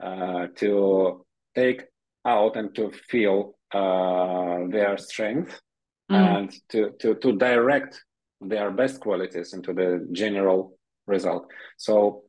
uh, 0.02 0.48
to 0.56 1.26
take 1.56 1.84
out 2.26 2.56
and 2.56 2.74
to 2.76 2.92
feel 3.10 3.56
uh, 3.74 4.60
their 4.70 4.98
strength 4.98 5.60
mm. 6.12 6.16
and 6.16 6.54
to, 6.70 6.92
to, 7.00 7.16
to 7.16 7.34
direct 7.38 8.02
their 8.42 8.72
best 8.72 9.00
qualities 9.00 9.54
into 9.54 9.74
the 9.74 10.08
general 10.12 10.78
result. 11.08 11.48
So 11.78 12.24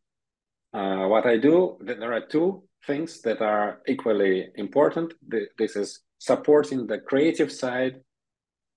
uh, 0.75 1.07
what 1.07 1.25
I 1.25 1.37
do, 1.37 1.79
there 1.81 2.13
are 2.13 2.27
two 2.27 2.65
things 2.87 3.21
that 3.23 3.41
are 3.41 3.81
equally 3.87 4.49
important. 4.57 5.15
This 5.57 5.77
is 5.77 6.01
supporting 6.19 6.87
the 6.87 6.99
creative 6.99 7.53
side 7.53 8.01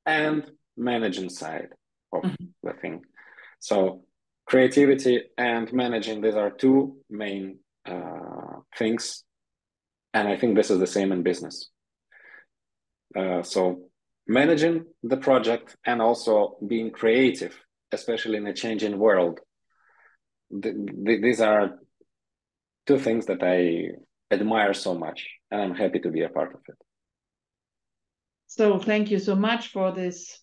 and 0.06 0.50
managing 0.78 1.30
side 1.30 1.70
of 2.14 2.24
mm-hmm. 2.24 2.46
the 2.64 2.74
thing. 2.74 3.02
So 3.60 4.04
creativity 4.46 5.24
and 5.38 5.72
managing, 5.74 6.22
these 6.22 6.36
are 6.36 6.52
two 6.52 6.98
main 7.10 7.60
uh, 7.86 8.60
things. 8.78 9.24
And 10.14 10.28
I 10.28 10.38
think 10.38 10.56
this 10.56 10.70
is 10.70 10.80
the 10.80 10.88
same 10.88 11.12
in 11.12 11.24
business. 11.24 11.70
Uh, 13.16 13.42
so 13.42 13.90
managing 14.28 14.86
the 15.04 15.18
project 15.18 15.76
and 15.86 16.02
also 16.02 16.58
being 16.66 16.92
creative, 16.92 17.58
especially 17.92 18.38
in 18.38 18.48
a 18.48 18.54
changing 18.54 19.00
world. 19.00 19.40
these 20.52 21.42
are 21.42 21.78
two 22.88 22.98
things 22.98 23.26
that 23.26 23.44
I 23.44 23.90
admire 24.34 24.74
so 24.74 24.96
much, 24.96 25.28
and 25.52 25.62
I'm 25.62 25.76
happy 25.76 26.00
to 26.00 26.10
be 26.10 26.24
a 26.24 26.30
part 26.30 26.54
of 26.54 26.62
it. 26.68 26.76
So 28.48 28.80
thank 28.80 29.12
you 29.12 29.20
so 29.20 29.36
much 29.36 29.68
for 29.68 29.92
this 29.92 30.40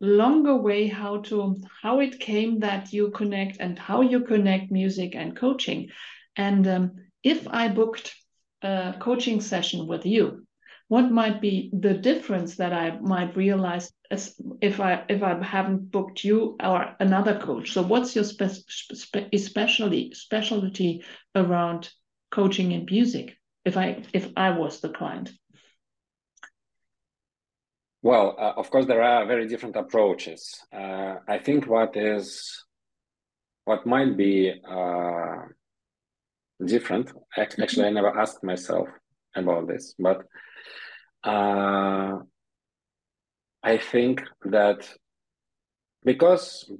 longer 0.00 0.54
way 0.54 0.86
how 0.86 1.22
to 1.22 1.56
how 1.82 2.00
it 2.00 2.20
came 2.20 2.60
that 2.60 2.92
you 2.92 3.10
connect 3.10 3.56
and 3.58 3.78
how 3.78 4.02
you 4.02 4.20
connect 4.20 4.70
music 4.70 5.14
and 5.14 5.34
coaching. 5.34 5.88
And 6.36 6.68
um, 6.68 6.92
if 7.22 7.48
I 7.48 7.68
booked 7.68 8.14
a 8.62 8.94
coaching 9.00 9.40
session 9.40 9.86
with 9.86 10.04
you, 10.04 10.45
what 10.88 11.10
might 11.10 11.40
be 11.40 11.70
the 11.72 11.94
difference 11.94 12.56
that 12.56 12.72
I 12.72 12.98
might 13.00 13.36
realize 13.36 13.92
if 14.60 14.80
I 14.80 15.04
if 15.08 15.22
I 15.22 15.42
haven't 15.42 15.90
booked 15.90 16.22
you 16.22 16.56
or 16.62 16.94
another 17.00 17.38
coach? 17.38 17.72
So 17.72 17.82
what's 17.82 18.14
your 18.14 18.24
spe 18.24 18.44
spe 18.44 19.16
especially 19.32 20.12
specialty 20.14 21.02
around 21.34 21.90
coaching 22.30 22.72
in 22.72 22.86
music? 22.88 23.36
If 23.64 23.76
I 23.76 24.04
if 24.12 24.30
I 24.36 24.50
was 24.50 24.80
the 24.80 24.90
client. 24.90 25.32
Well, 28.02 28.36
uh, 28.38 28.52
of 28.56 28.70
course, 28.70 28.86
there 28.86 29.02
are 29.02 29.26
very 29.26 29.48
different 29.48 29.74
approaches. 29.74 30.62
Uh, 30.72 31.16
I 31.26 31.38
think 31.38 31.66
what 31.66 31.96
is 31.96 32.64
what 33.64 33.84
might 33.84 34.16
be 34.16 34.54
uh, 34.70 35.38
different. 36.64 37.10
Actually, 37.36 37.86
I 37.86 37.90
never 37.90 38.16
asked 38.16 38.44
myself 38.44 38.88
about 39.34 39.66
this, 39.66 39.96
but 39.98 40.24
uh, 41.26 42.20
I 43.62 43.78
think 43.78 44.22
that 44.44 44.88
because 46.04 46.70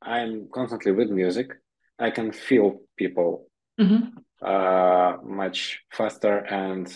I'm 0.00 0.48
constantly 0.52 0.92
with 0.92 1.10
music, 1.10 1.52
I 1.98 2.10
can 2.10 2.32
feel 2.32 2.80
people 2.96 3.46
mm-hmm. 3.78 4.18
uh, 4.42 5.16
much 5.22 5.80
faster 5.92 6.38
and 6.38 6.90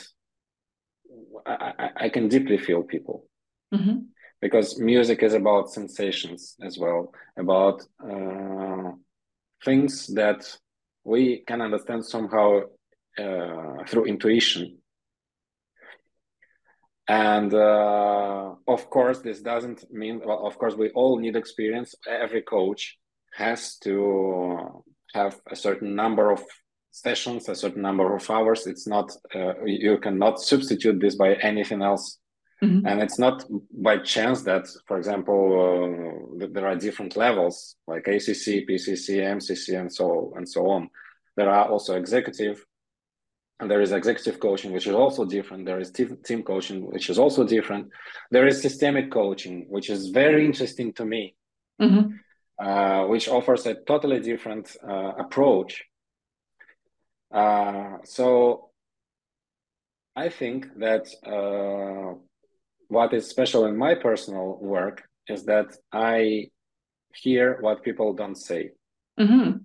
I, 1.46 1.90
I, 1.96 2.08
can 2.08 2.28
deeply 2.28 2.56
feel 2.56 2.82
people. 2.82 3.26
Mm-hmm. 3.72 3.98
Because 4.40 4.78
music 4.78 5.22
is 5.22 5.34
about 5.34 5.70
sensations 5.70 6.56
as 6.62 6.78
well, 6.78 7.12
about 7.36 7.82
uh, 8.02 8.92
things 9.62 10.06
that 10.14 10.56
we 11.04 11.44
can 11.46 11.60
understand 11.60 12.04
somehow 12.04 12.60
uh, 13.18 13.84
through 13.86 14.06
intuition. 14.06 14.78
And 17.06 17.52
uh, 17.52 18.54
of 18.66 18.88
course, 18.88 19.20
this 19.20 19.40
doesn't 19.40 19.92
mean, 19.92 20.22
well, 20.24 20.46
of 20.46 20.58
course, 20.58 20.74
we 20.74 20.90
all 20.90 21.18
need 21.18 21.36
experience. 21.36 21.94
Every 22.08 22.42
coach 22.42 22.96
has 23.34 23.76
to 23.78 24.82
have 25.12 25.38
a 25.50 25.56
certain 25.56 25.94
number 25.94 26.30
of 26.30 26.42
sessions, 26.90 27.48
a 27.48 27.54
certain 27.54 27.82
number 27.82 28.14
of 28.14 28.30
hours. 28.30 28.66
It's 28.66 28.86
not, 28.86 29.12
uh, 29.34 29.64
you 29.64 29.98
cannot 29.98 30.40
substitute 30.40 31.00
this 31.00 31.16
by 31.16 31.34
anything 31.34 31.82
else. 31.82 32.18
Mm-hmm. 32.62 32.86
And 32.86 33.02
it's 33.02 33.18
not 33.18 33.44
by 33.72 33.98
chance 33.98 34.42
that, 34.42 34.66
for 34.86 34.96
example, 34.96 36.38
uh, 36.40 36.46
there 36.52 36.66
are 36.66 36.76
different 36.76 37.16
levels 37.16 37.76
like 37.86 38.06
ACC, 38.06 38.66
PCC, 38.68 39.20
MCC, 39.20 39.78
and 39.78 39.92
so 39.92 40.32
and 40.36 40.48
so 40.48 40.70
on. 40.70 40.88
There 41.36 41.50
are 41.50 41.68
also 41.68 41.96
executive, 41.96 42.64
and 43.60 43.70
there 43.70 43.80
is 43.80 43.92
executive 43.92 44.40
coaching, 44.40 44.72
which 44.72 44.86
is 44.86 44.94
also 44.94 45.24
different. 45.24 45.64
There 45.64 45.80
is 45.80 45.90
team, 45.92 46.42
coaching, 46.42 46.90
which 46.90 47.08
is 47.08 47.18
also 47.18 47.44
different. 47.44 47.88
There 48.30 48.46
is 48.46 48.60
systemic 48.60 49.10
coaching, 49.12 49.66
which 49.68 49.90
is 49.90 50.08
very 50.08 50.44
interesting 50.44 50.92
to 50.94 51.04
me, 51.04 51.36
mm-hmm. 51.80 52.14
uh, 52.58 53.06
which 53.06 53.28
offers 53.28 53.66
a 53.66 53.74
totally 53.86 54.20
different 54.20 54.76
uh, 54.86 55.12
approach. 55.18 55.84
Uh, 57.32 57.98
so 58.04 58.70
I 60.16 60.28
think 60.28 60.66
that 60.78 61.06
uh, 61.24 62.18
what 62.88 63.12
is 63.14 63.28
special 63.28 63.66
in 63.66 63.76
my 63.76 63.94
personal 63.94 64.58
work 64.60 65.02
is 65.28 65.44
that 65.44 65.76
I 65.92 66.50
hear 67.14 67.58
what 67.60 67.82
people 67.84 68.14
don't 68.14 68.36
say. 68.36 68.70
Mm-hmm. 69.18 69.58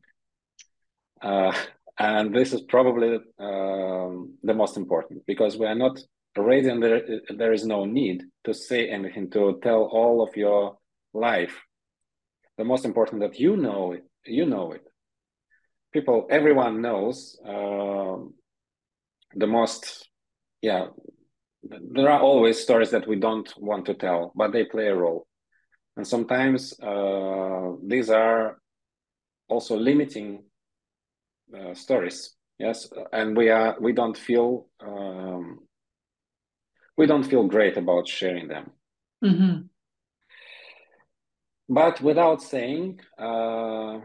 And 2.00 2.34
this 2.34 2.54
is 2.54 2.62
probably 2.62 3.20
um, 3.40 4.38
the 4.42 4.54
most 4.54 4.78
important 4.78 5.26
because 5.28 5.58
we 5.58 5.66
are 5.66 5.76
not 5.76 6.00
ready 6.38 6.70
and 6.70 6.82
there, 6.82 7.02
there 7.36 7.52
is 7.52 7.66
no 7.66 7.84
need 7.84 8.24
to 8.46 8.54
say 8.54 8.90
anything, 8.90 9.30
to 9.32 9.60
tell 9.62 9.84
all 9.84 10.22
of 10.22 10.38
your 10.38 10.78
life. 11.14 11.62
The 12.58 12.64
most 12.64 12.86
important 12.86 13.22
that 13.22 13.38
you 13.38 13.58
know 13.58 13.92
it, 13.92 14.04
you 14.26 14.46
know 14.46 14.72
it. 14.72 14.84
People, 15.92 16.28
everyone 16.30 16.82
knows 16.82 17.38
uh, 17.46 18.18
the 19.36 19.48
most, 19.48 20.10
yeah, 20.62 20.88
there 21.64 22.10
are 22.10 22.22
always 22.22 22.60
stories 22.60 22.92
that 22.92 23.08
we 23.08 23.18
don't 23.18 23.52
want 23.58 23.86
to 23.88 23.94
tell, 23.94 24.32
but 24.36 24.54
they 24.54 24.64
play 24.64 24.88
a 24.88 24.96
role. 24.96 25.28
And 25.98 26.08
sometimes 26.08 26.80
uh, 26.80 27.72
these 27.86 28.10
are 28.10 28.58
also 29.50 29.76
limiting 29.76 30.44
uh, 31.58 31.74
stories. 31.74 32.36
Yes, 32.58 32.90
and 33.14 33.38
we 33.38 33.50
are 33.50 33.78
we 33.80 33.94
don't 33.94 34.18
feel 34.18 34.68
um, 34.82 35.60
we 36.98 37.06
don't 37.06 37.24
feel 37.24 37.48
great 37.48 37.78
about 37.78 38.08
sharing 38.08 38.48
them. 38.50 38.72
Mm-hmm. 39.24 39.62
But 41.70 42.02
without 42.02 42.42
saying, 42.42 43.00
uh, 43.18 44.00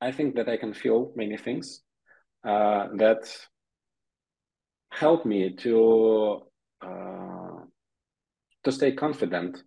I 0.00 0.12
think 0.12 0.36
that 0.36 0.48
I 0.48 0.56
can 0.56 0.74
feel 0.74 1.12
many 1.16 1.36
things 1.36 1.80
uh, 2.44 2.88
that 2.98 3.28
help 4.92 5.26
me 5.26 5.56
to 5.56 6.42
uh, 6.82 7.64
to 8.64 8.72
stay 8.72 8.92
confident 8.92 9.62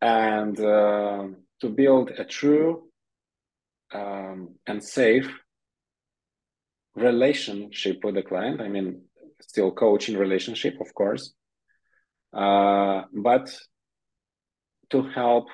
and 0.00 0.58
uh, 0.58 1.26
to 1.60 1.68
build 1.68 2.10
a 2.16 2.24
true 2.24 2.89
um, 3.92 4.54
and 4.66 4.82
safe 4.82 5.30
relationship 6.94 8.04
with 8.04 8.14
the 8.14 8.22
client. 8.22 8.60
I 8.60 8.68
mean, 8.68 9.02
still 9.40 9.72
coaching 9.72 10.16
relationship, 10.16 10.80
of 10.80 10.92
course, 10.94 11.32
uh, 12.32 13.02
but 13.12 13.54
to 14.90 15.02
help 15.02 15.48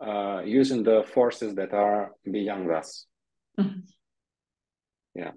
uh, 0.00 0.42
using 0.44 0.82
the 0.82 1.04
forces 1.14 1.54
that 1.54 1.72
are 1.72 2.12
beyond 2.24 2.70
us. 2.70 3.06
Mm-hmm. 3.58 3.80
Yeah. 5.14 5.32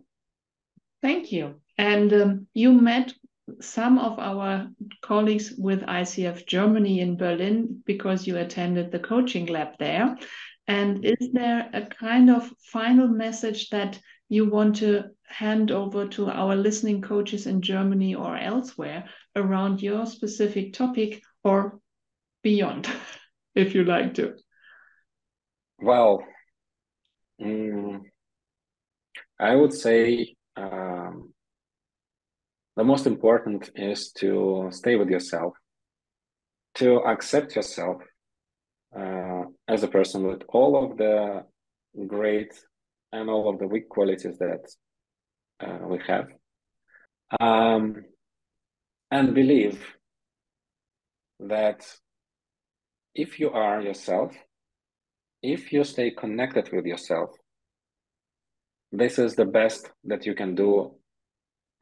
Thank 1.02 1.32
you. 1.32 1.56
And 1.78 2.14
um, 2.14 2.48
you 2.54 2.72
met 2.72 3.14
some 3.60 3.98
of 3.98 4.20
our 4.20 4.68
colleagues 5.02 5.54
with 5.58 5.82
ICF 5.82 6.46
Germany 6.46 7.00
in 7.00 7.18
Berlin 7.18 7.82
because 7.86 8.28
you 8.28 8.38
attended 8.38 8.92
the 8.92 9.00
coaching 9.00 9.48
lab 9.48 9.78
there. 9.80 10.16
And 10.68 11.04
is 11.04 11.32
there 11.34 11.70
a 11.74 11.86
kind 11.86 12.30
of 12.30 12.52
final 12.72 13.08
message 13.08 13.70
that 13.70 14.00
you 14.30 14.50
want 14.50 14.78
to 14.78 15.06
hand 15.28 15.72
over 15.72 16.08
to 16.08 16.30
our 16.30 16.56
listening 16.56 17.02
coaches 17.02 17.48
in 17.48 17.62
Germany 17.62 18.16
or 18.16 18.38
elsewhere 18.38 19.10
around 19.36 19.82
your 19.82 20.06
specific 20.06 20.74
topic 20.74 21.22
or 21.44 21.80
beyond, 22.44 22.88
if 23.56 23.76
you 23.76 23.84
like 23.84 24.14
to? 24.16 24.36
Well, 25.80 26.24
mm, 27.42 28.02
I 29.40 29.56
would 29.56 29.74
say 29.74 30.36
um, 30.56 31.34
the 32.76 32.84
most 32.84 33.08
important 33.08 33.70
is 33.76 34.12
to 34.14 34.70
stay 34.72 34.96
with 34.96 35.10
yourself, 35.10 35.54
to 36.76 36.98
accept 37.00 37.56
yourself 37.56 38.02
uh, 38.98 39.44
as 39.68 39.84
a 39.84 39.88
person 39.88 40.28
with 40.28 40.44
all 40.50 40.84
of 40.84 40.98
the 40.98 41.44
great 42.08 42.54
and 43.12 43.30
all 43.30 43.50
of 43.50 43.60
the 43.60 43.68
weak 43.68 43.90
qualities 43.90 44.38
that 44.40 44.66
uh, 45.60 45.88
we 45.88 46.00
have, 46.08 46.28
um, 47.40 48.04
and 49.12 49.36
believe 49.36 49.96
that 51.40 51.86
if 53.14 53.40
you 53.40 53.50
are 53.52 53.82
yourself, 53.82 54.34
if 55.44 55.74
you 55.74 55.84
stay 55.84 56.12
connected 56.12 56.70
with 56.72 56.86
yourself, 56.86 57.32
this 58.92 59.18
is 59.20 59.36
the 59.36 59.46
best 59.46 59.90
that 60.04 60.26
you 60.26 60.36
can 60.36 60.56
do 60.56 60.92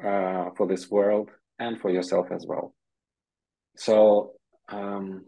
uh, 0.03 0.49
for 0.55 0.67
this 0.67 0.89
world 0.89 1.29
and 1.57 1.79
for 1.79 1.89
yourself 1.89 2.27
as 2.31 2.45
well. 2.47 2.73
So 3.77 4.33
um, 4.69 5.25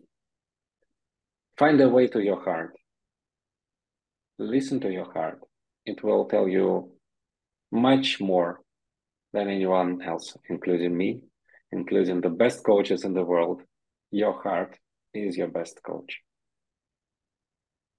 find 1.62 1.80
a 1.80 1.88
way 1.88 2.08
to 2.08 2.20
your 2.20 2.44
heart. 2.44 2.76
Listen 4.40 4.80
to 4.80 4.92
your 4.92 5.14
heart. 5.14 5.40
It 5.86 6.04
will 6.04 6.26
tell 6.26 6.48
you 6.48 6.90
much 7.72 8.20
more 8.20 8.62
than 9.32 9.48
anyone 9.48 10.02
else, 10.02 10.36
including 10.50 10.98
me, 10.98 11.22
including 11.72 12.20
the 12.20 12.32
best 12.32 12.64
coaches 12.64 13.04
in 13.04 13.14
the 13.14 13.24
world. 13.24 13.62
Your 14.10 14.42
heart 14.42 14.76
is 15.14 15.38
your 15.38 15.50
best 15.50 15.80
coach. 15.84 16.22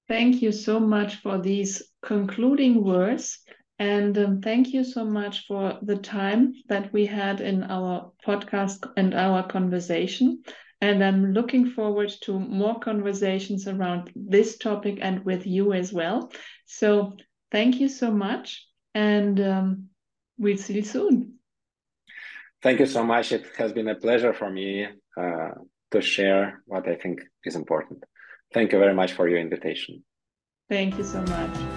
Thank 0.09 0.43
you 0.43 0.51
so 0.51 0.81
much 0.81 1.23
for 1.23 1.39
these 1.39 1.85
concluding 2.05 2.83
words. 2.83 3.39
And 3.79 4.19
um, 4.19 4.41
thank 4.41 4.75
you 4.75 4.83
so 4.83 5.05
much 5.05 5.47
for 5.47 5.79
the 5.83 5.99
time 5.99 6.53
that 6.69 6.93
we 6.93 7.07
had 7.07 7.41
in 7.41 7.63
our 7.63 8.11
podcast 8.27 8.91
and 8.97 9.15
our 9.15 9.47
conversation. 9.47 10.43
And 10.83 11.03
I'm 11.03 11.33
looking 11.33 11.71
forward 11.71 12.13
to 12.23 12.39
more 12.39 12.79
conversations 12.81 13.69
around 13.69 14.11
this 14.17 14.59
topic 14.59 14.99
and 15.01 15.25
with 15.25 15.47
you 15.47 15.73
as 15.73 15.93
well. 15.93 16.33
So 16.67 17.17
thank 17.53 17.77
you 17.77 17.89
so 17.89 18.11
much. 18.11 18.67
And 18.93 19.41
um, 19.41 19.89
we'll 20.39 20.59
see 20.59 20.75
you 20.75 20.83
soon. 20.83 21.35
Thank 22.63 22.81
you 22.81 22.87
so 22.87 23.05
much. 23.05 23.31
It 23.31 23.47
has 23.57 23.73
been 23.73 23.89
a 23.89 23.95
pleasure 23.95 24.35
for 24.35 24.51
me 24.51 24.89
uh, 25.17 25.51
to 25.93 26.01
share 26.01 26.63
what 26.67 26.89
I 26.89 26.97
think 26.97 27.21
is 27.45 27.55
important. 27.55 28.03
Thank 28.53 28.73
you 28.73 28.81
very 28.81 28.95
much 28.95 29.13
for 29.13 29.29
your 29.29 29.39
invitation. 29.39 30.03
Thank 30.69 30.99
you 30.99 31.05
so 31.05 31.23
much. 31.23 31.72